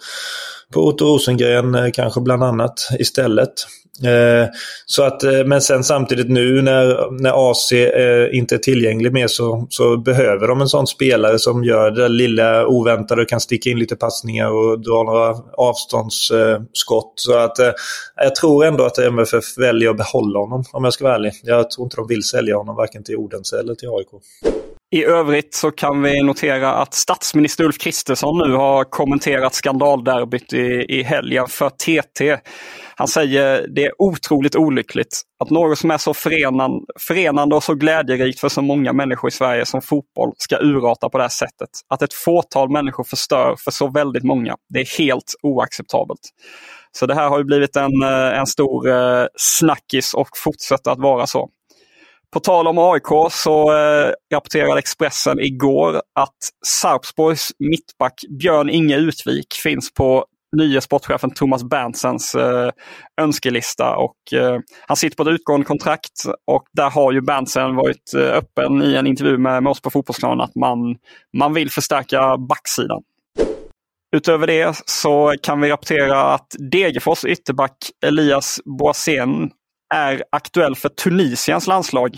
på 0.74 0.88
Otto 0.88 1.06
Rosengren 1.06 1.76
eh, 1.76 1.92
kanske 1.94 2.22
bland 2.22 2.44
annat 2.44 2.90
istället. 3.00 3.54
Eh, 4.02 4.50
så 4.86 5.04
att, 5.04 5.24
eh, 5.24 5.46
men 5.46 5.62
sen 5.62 5.84
samtidigt 5.84 6.30
nu 6.30 6.62
när, 6.62 7.12
när 7.22 7.52
AC 7.52 7.72
eh, 7.72 8.38
inte 8.38 8.56
är 8.56 8.60
tillgänglig 8.60 9.14
mer 9.14 9.28
så, 9.28 9.68
så 9.70 9.98
behöver 9.98 10.48
de 10.48 10.62
en 10.62 10.68
sån 10.68 10.88
spelare 10.88 11.40
som 11.40 11.64
gör 11.64 11.92
det 11.92 12.08
lilla 12.08 12.68
oväntade 12.68 13.22
och 13.22 13.30
kan 13.30 13.40
sticka 13.40 13.70
in 13.70 13.80
lite 13.80 13.96
passningar 13.96 14.50
och 14.52 14.80
dra 14.80 15.04
några 15.04 15.36
avståndsskott. 15.58 17.14
Så 17.16 17.38
att 17.38 17.58
jag 18.16 18.36
tror 18.36 18.66
ändå 18.66 18.86
att 18.86 18.98
MFF 18.98 19.58
väljer 19.58 19.90
att 19.90 19.98
behålla 19.98 20.40
honom 20.40 20.64
om 20.72 20.84
jag 20.84 20.94
ska 20.94 21.04
vara 21.04 21.16
ärlig. 21.16 21.32
Jag 21.44 21.72
tror 21.72 21.86
inte 21.86 21.96
de 21.96 22.08
vill 22.08 22.24
sälja 22.24 22.56
honom 22.56 22.76
varken 22.76 23.04
till 23.04 23.16
Odense 23.16 23.60
eller 23.60 23.76
till 23.76 23.90
AIK. 23.90 24.24
I 24.94 25.06
övrigt 25.06 25.56
så 25.56 25.72
kan 25.72 26.02
vi 26.02 26.24
notera 26.24 26.74
att 26.74 26.94
statsminister 26.94 27.64
Ulf 27.64 27.78
Kristersson 27.78 28.38
nu 28.48 28.56
har 28.56 28.84
kommenterat 28.84 29.54
skandalderbyt 29.54 30.54
i, 30.54 30.86
i 30.90 31.04
helgen 31.04 31.48
för 31.48 31.70
TT. 31.70 32.38
Han 32.96 33.08
säger 33.08 33.68
det 33.68 33.86
är 33.86 34.02
otroligt 34.02 34.56
olyckligt 34.56 35.22
att 35.44 35.50
något 35.50 35.78
som 35.78 35.92
är 35.92 35.98
så 35.98 36.14
förenande, 36.14 36.86
förenande 37.08 37.56
och 37.56 37.64
så 37.64 37.74
glädjerikt 37.74 38.40
för 38.40 38.50
så 38.50 38.62
många 38.62 38.94
människor 38.94 39.28
i 39.28 39.32
Sverige 39.32 39.66
som 39.66 39.82
fotboll 39.82 40.34
ska 40.38 40.58
urarta 40.62 41.10
på 41.10 41.18
det 41.18 41.24
här 41.24 41.30
sättet. 41.30 41.70
Att 41.90 42.02
ett 42.02 42.14
fåtal 42.14 42.72
människor 42.72 43.04
förstör 43.04 43.56
för 43.64 43.72
så 43.72 43.88
väldigt 43.88 44.24
många. 44.24 44.56
Det 44.70 44.80
är 44.80 44.98
helt 44.98 45.34
oacceptabelt. 45.44 46.22
Så 46.92 47.06
det 47.06 47.16
här 47.16 47.30
har 47.30 47.44
blivit 47.44 47.76
en, 47.76 48.04
eh, 48.04 48.40
en 48.40 48.48
stor 48.48 48.90
eh, 48.90 49.26
snackis 49.36 50.14
och 50.14 50.30
fortsätter 50.36 50.92
att 50.92 51.00
vara 51.00 51.28
så. 51.28 51.50
På 52.34 52.40
tal 52.40 52.68
om 52.68 52.78
AIK 52.78 53.32
så 53.32 53.78
eh, 53.78 54.12
rapporterade 54.34 54.80
Expressen 54.80 55.40
igår 55.40 55.96
att 55.96 56.38
Sarpsborgs 56.68 57.52
mittback 57.60 58.14
Björn 58.40 58.70
Inge 58.70 58.98
Utvik 58.98 59.54
finns 59.54 59.94
på 59.94 60.26
nye 60.58 60.82
sportchefen 60.82 61.32
Thomas 61.32 61.64
Berntsens 61.64 62.36
eh, 62.36 62.70
önskelista. 63.22 63.96
Och, 63.96 64.34
eh, 64.34 64.60
han 64.88 64.98
sitter 64.98 65.16
på 65.16 65.24
ett 65.24 65.34
utgående 65.34 65.66
kontrakt 65.66 66.24
och 66.48 66.64
där 66.72 66.90
har 66.90 67.12
ju 67.12 67.22
Berntsen 67.22 67.76
varit 67.76 68.14
eh, 68.14 68.22
öppen 68.22 68.84
i 68.84 68.96
en 68.96 69.08
intervju 69.08 69.38
med, 69.38 69.64
med 69.64 69.72
oss 69.72 69.82
på 69.82 69.90
Fotbollskanalen 69.90 70.42
att 70.42 70.56
man, 70.56 70.96
man 71.38 71.54
vill 71.54 71.72
förstärka 71.72 72.38
backsidan. 72.38 73.04
Utöver 74.16 74.48
det 74.48 74.82
så 74.86 75.34
kan 75.44 75.62
vi 75.62 75.70
rapportera 75.70 76.24
att 76.24 76.56
Degerfors 76.72 77.26
ytterback 77.26 77.78
Elias 78.06 78.60
Boasen 78.66 79.52
är 79.94 80.24
aktuell 80.32 80.76
för 80.76 80.90
Tunisiens 80.90 81.68
landslag. 81.68 82.18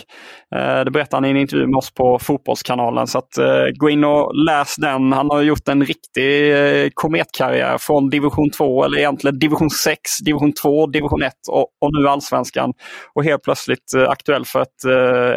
Eh, 0.56 0.84
det 0.86 0.92
berättade 0.92 1.18
han 1.18 1.26
i 1.26 1.30
en 1.30 1.38
intervju 1.38 1.68
med 1.68 1.76
oss 1.76 1.94
på 1.94 2.20
Fotbollskanalen. 2.20 3.08
Så 3.08 3.18
att, 3.18 3.38
eh, 3.38 3.64
gå 3.76 3.90
in 3.90 4.04
och 4.04 4.32
läs 4.46 4.76
den. 4.76 5.14
Han 5.14 5.30
har 5.30 5.42
gjort 5.42 5.68
en 5.68 5.86
riktig 5.86 6.54
eh, 6.54 6.90
kometkarriär 6.94 7.78
från 7.78 8.10
division 8.10 8.50
2, 8.50 8.84
eller 8.84 8.98
egentligen 8.98 9.40
division 9.40 9.70
6, 9.70 10.00
division 10.26 10.54
2, 10.54 10.88
division 10.88 11.24
1 11.24 11.34
och, 11.50 11.68
och 11.82 12.02
nu 12.02 12.08
allsvenskan. 12.08 12.74
Och 13.16 13.24
helt 13.24 13.44
plötsligt 13.44 13.94
aktuell 14.08 14.46
för 14.46 14.62
ett, 14.62 14.86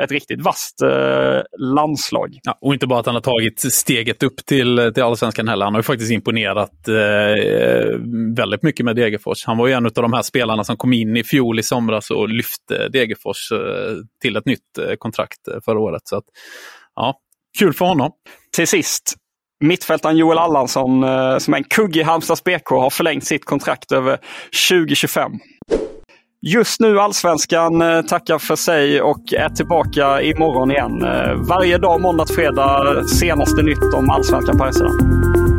ett 0.04 0.12
riktigt 0.12 0.42
vasst 0.42 0.82
landslag. 1.58 2.38
Ja, 2.42 2.58
och 2.60 2.74
inte 2.74 2.86
bara 2.86 3.00
att 3.00 3.06
han 3.06 3.14
har 3.14 3.22
tagit 3.22 3.72
steget 3.72 4.22
upp 4.22 4.36
till, 4.46 4.90
till 4.94 5.02
allsvenskan 5.02 5.48
heller. 5.48 5.64
Han 5.64 5.74
har 5.74 5.78
ju 5.78 5.82
faktiskt 5.82 6.12
imponerat 6.12 6.88
eh, 6.88 7.98
väldigt 8.36 8.62
mycket 8.62 8.84
med 8.84 8.96
Degerfors. 8.96 9.44
Han 9.46 9.58
var 9.58 9.66
ju 9.66 9.72
en 9.72 9.86
av 9.86 9.92
de 9.92 10.12
här 10.12 10.22
spelarna 10.22 10.64
som 10.64 10.76
kom 10.76 10.92
in 10.92 11.16
i 11.16 11.24
fjol 11.24 11.58
i 11.58 11.62
somras 11.62 12.10
och 12.10 12.27
lyfte 12.28 12.88
Degerfors 12.88 13.52
eh, 13.52 13.96
till 14.22 14.36
ett 14.36 14.46
nytt 14.46 14.78
eh, 14.78 14.94
kontrakt 14.98 15.48
eh, 15.48 15.58
förra 15.64 15.80
året. 15.80 16.02
Så 16.04 16.16
att, 16.16 16.24
ja, 16.94 17.18
kul 17.58 17.74
för 17.74 17.84
honom. 17.84 18.12
Till 18.56 18.68
sist, 18.68 19.14
mittfältaren 19.64 20.16
Joel 20.16 20.38
Allansson 20.38 21.02
som 21.40 21.54
är 21.54 21.58
en 21.58 21.64
kugge 21.64 22.00
i 22.00 22.02
Halmstads 22.02 22.44
BK 22.44 22.68
har 22.70 22.90
förlängt 22.90 23.24
sitt 23.24 23.44
kontrakt 23.44 23.92
över 23.92 24.18
2025. 24.70 25.32
Just 26.46 26.80
nu 26.80 27.00
Allsvenskan 27.00 27.82
tackar 28.08 28.38
för 28.38 28.56
sig 28.56 29.02
och 29.02 29.32
är 29.32 29.48
tillbaka 29.48 30.22
imorgon 30.22 30.70
igen. 30.70 31.00
Varje 31.48 31.78
dag 31.78 32.00
måndag 32.00 32.24
till 32.24 32.36
fredag 32.36 33.04
senaste 33.08 33.62
nytt 33.62 33.94
om 33.94 34.10
Allsvenskan 34.10 34.58
på 34.58 34.64
hemsidan. 34.64 35.57